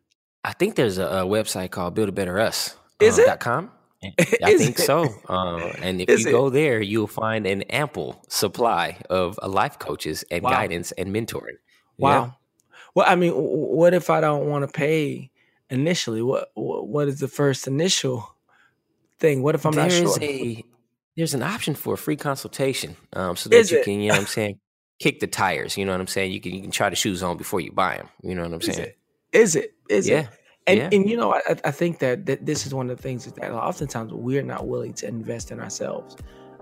I 0.45 0.53
think 0.53 0.77
there's 0.77 0.99
a, 0.99 1.07
a 1.07 1.25
website 1.25 1.71
called 1.71 1.95
Build 1.95 2.09
a 2.09 2.13
Better 2.13 2.39
Us. 2.39 2.77
Is 3.01 3.19
um, 3.19 3.25
it? 3.27 3.41
.com. 3.41 3.71
I 4.03 4.57
think 4.57 4.79
it? 4.79 4.83
so. 4.83 5.09
Uh, 5.29 5.73
and 5.83 6.01
if 6.01 6.09
Is 6.09 6.23
you 6.23 6.29
it? 6.29 6.33
go 6.33 6.51
there, 6.51 6.81
you'll 6.81 7.09
find 7.09 7.47
an 7.47 7.63
ample 7.63 8.23
supply 8.29 8.99
of 9.11 9.39
uh, 9.43 9.49
life 9.49 9.79
coaches 9.79 10.25
and 10.31 10.43
wow. 10.43 10.51
guidance 10.51 10.93
and 10.93 11.15
mentoring. 11.15 11.57
Wow. 11.97 12.11
Yeah. 12.11 12.31
Well, 12.95 13.07
I 13.09 13.17
mean, 13.17 13.33
what 13.33 13.95
if 13.95 14.09
I 14.09 14.21
don't 14.21 14.47
want 14.47 14.67
to 14.67 14.73
pay 14.73 15.31
initially? 15.69 16.23
What 16.23 16.51
What 16.55 17.09
is 17.09 17.19
the 17.19 17.29
first 17.29 17.67
initial 17.67 18.35
thing? 19.19 19.43
What 19.43 19.55
if 19.57 19.67
I'm 19.67 19.75
not 19.75 19.91
sure? 19.91 20.17
A, 20.23 20.65
there's 21.17 21.35
an 21.35 21.43
option 21.43 21.75
for 21.75 21.95
a 21.95 21.99
free 21.99 22.17
consultation, 22.17 22.97
um, 23.13 23.35
so 23.35 23.51
that 23.51 23.57
Is 23.57 23.73
you 23.73 23.79
it? 23.79 23.85
can, 23.85 24.01
you 24.01 24.09
know, 24.09 24.15
what 24.15 24.21
I'm 24.21 24.27
saying, 24.27 24.61
kick 24.99 25.21
the 25.21 25.27
tires. 25.27 25.77
You 25.77 25.85
know 25.85 25.93
what 25.93 26.01
I'm 26.01 26.07
saying? 26.07 26.33
You 26.33 26.41
can 26.41 26.53
you 26.55 26.63
can 26.63 26.71
try 26.71 26.91
the 26.91 26.97
shoes 26.97 27.23
on 27.23 27.37
before 27.37 27.61
you 27.61 27.73
buy 27.73 27.97
them. 27.97 28.09
You 28.23 28.35
know 28.35 28.43
what 28.43 28.53
I'm 28.53 28.61
saying? 28.61 28.93
Is 29.33 29.57
it? 29.57 29.75
Is 29.89 30.09
yeah. 30.09 30.21
it? 30.21 30.29
And, 30.67 30.79
yeah. 30.79 30.89
and 30.93 31.09
you 31.09 31.17
know, 31.17 31.33
I, 31.33 31.41
I 31.65 31.71
think 31.71 31.99
that, 32.01 32.27
that 32.27 32.45
this 32.45 32.67
is 32.67 32.75
one 32.75 32.91
of 32.91 32.97
the 32.99 33.03
things 33.03 33.25
that 33.25 33.51
oftentimes 33.51 34.13
we're 34.13 34.43
not 34.43 34.67
willing 34.69 34.93
to 34.95 35.09
invest 35.09 35.51
in 35.51 35.61
ourselves, 35.61 36.15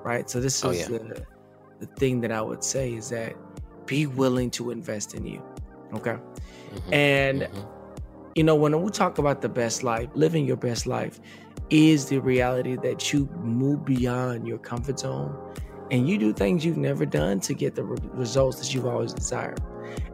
right? 0.05 0.31
So 0.31 0.41
this 0.41 0.65
oh, 0.65 0.71
is 0.71 0.89
oh, 0.89 0.93
yeah. 0.93 0.99
the, 0.99 1.27
the 1.81 1.87
thing 1.87 2.21
that 2.21 2.31
I 2.31 2.41
would 2.41 2.63
say 2.63 2.95
is 2.95 3.09
that 3.09 3.35
be 3.87 4.07
willing 4.07 4.51
to 4.53 4.71
invest 4.71 5.15
in 5.15 5.27
you, 5.27 5.43
okay? 5.93 6.13
Mm-hmm. 6.13 6.95
And 6.95 7.43
mm-hmm. 7.43 7.61
you 8.37 8.45
know, 8.45 8.55
when 8.55 8.81
we 8.81 8.91
talk 8.93 9.19
about 9.19 9.43
the 9.43 9.49
best 9.49 9.83
life, 9.83 10.09
living 10.15 10.47
your 10.47 10.57
best 10.57 10.87
life, 10.87 11.19
is 11.71 12.09
the 12.09 12.21
reality 12.21 12.77
that 12.77 13.13
you 13.13 13.29
move 13.43 13.85
beyond 13.85 14.47
your 14.47 14.59
comfort 14.59 15.01
zone 15.01 15.37
and 15.91 16.09
you 16.09 16.19
do 16.19 16.33
things 16.33 16.65
you've 16.65 16.77
never 16.77 17.07
done 17.07 17.41
to 17.41 17.55
get 17.55 17.75
the 17.75 17.85
re- 17.85 17.99
results 18.13 18.59
that 18.59 18.75
you've 18.75 18.87
always 18.87 19.13
desired. 19.13 19.61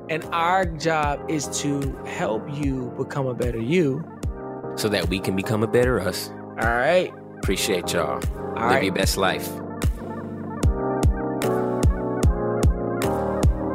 And 0.08 0.24
our 0.32 0.64
job 0.66 1.24
is 1.30 1.46
to 1.60 1.80
help 2.04 2.42
you 2.52 2.92
become 2.98 3.26
a 3.26 3.34
better 3.34 3.58
you 3.60 4.04
so 4.76 4.88
that 4.88 5.08
we 5.08 5.18
can 5.18 5.36
become 5.36 5.62
a 5.62 5.66
better 5.66 6.00
us. 6.00 6.30
All 6.30 6.68
right. 6.68 7.12
Appreciate 7.38 7.92
y'all. 7.92 8.14
All 8.14 8.20
Live 8.20 8.56
right. 8.56 8.84
your 8.84 8.94
best 8.94 9.16
life. 9.16 9.48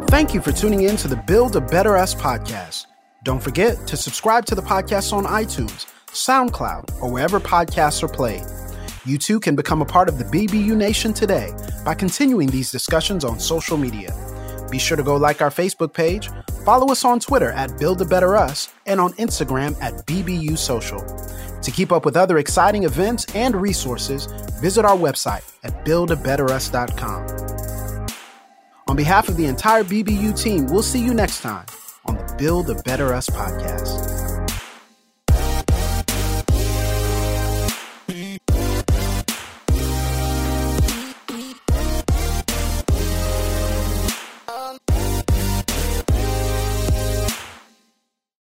Thank 0.09 0.33
you 0.33 0.41
for 0.41 0.51
tuning 0.51 0.83
in 0.83 0.95
to 0.97 1.07
the 1.07 1.21
Build 1.27 1.55
a 1.55 1.61
Better 1.61 1.97
Us 1.97 2.15
podcast. 2.15 2.85
Don't 3.23 3.43
forget 3.43 3.85
to 3.87 3.97
subscribe 3.97 4.45
to 4.45 4.55
the 4.55 4.61
podcast 4.61 5.11
on 5.13 5.25
iTunes 5.25 5.85
SoundCloud, 6.17 7.01
or 7.01 7.11
wherever 7.11 7.39
podcasts 7.39 8.01
are 8.01 8.07
played. 8.07 8.41
You 9.07 9.17
too 9.17 9.39
can 9.39 9.55
become 9.55 9.81
a 9.81 9.85
part 9.85 10.09
of 10.09 10.17
the 10.17 10.25
BBU 10.25 10.75
Nation 10.75 11.13
today 11.13 11.55
by 11.85 11.93
continuing 11.93 12.49
these 12.49 12.73
discussions 12.73 13.23
on 13.23 13.39
social 13.39 13.77
media. 13.77 14.13
Be 14.69 14.77
sure 14.77 14.97
to 14.97 15.03
go 15.03 15.15
like 15.15 15.41
our 15.41 15.49
Facebook 15.49 15.93
page, 15.93 16.29
follow 16.65 16.91
us 16.91 17.05
on 17.05 17.21
Twitter 17.21 17.51
at 17.51 17.79
Build 17.79 18.01
a 18.01 18.05
Better 18.05 18.35
Us, 18.35 18.67
and 18.85 18.99
on 18.99 19.13
Instagram 19.13 19.81
at 19.81 19.93
BBU 20.05 20.57
Social. 20.57 20.99
To 21.61 21.71
keep 21.71 21.93
up 21.93 22.03
with 22.03 22.17
other 22.17 22.37
exciting 22.37 22.83
events 22.83 23.25
and 23.33 23.55
resources, 23.55 24.25
visit 24.59 24.83
our 24.83 24.97
website 24.97 25.49
at 25.63 25.85
buildabetterus.com. 25.85 28.07
On 28.89 28.95
behalf 28.97 29.29
of 29.29 29.37
the 29.37 29.45
entire 29.45 29.85
BBU 29.85 30.37
team, 30.37 30.65
we'll 30.65 30.83
see 30.83 31.01
you 31.01 31.13
next 31.13 31.39
time 31.39 31.65
on 32.03 32.17
the 32.17 32.35
Build 32.37 32.69
a 32.69 32.75
Better 32.83 33.13
Us 33.13 33.29
podcast. 33.29 34.26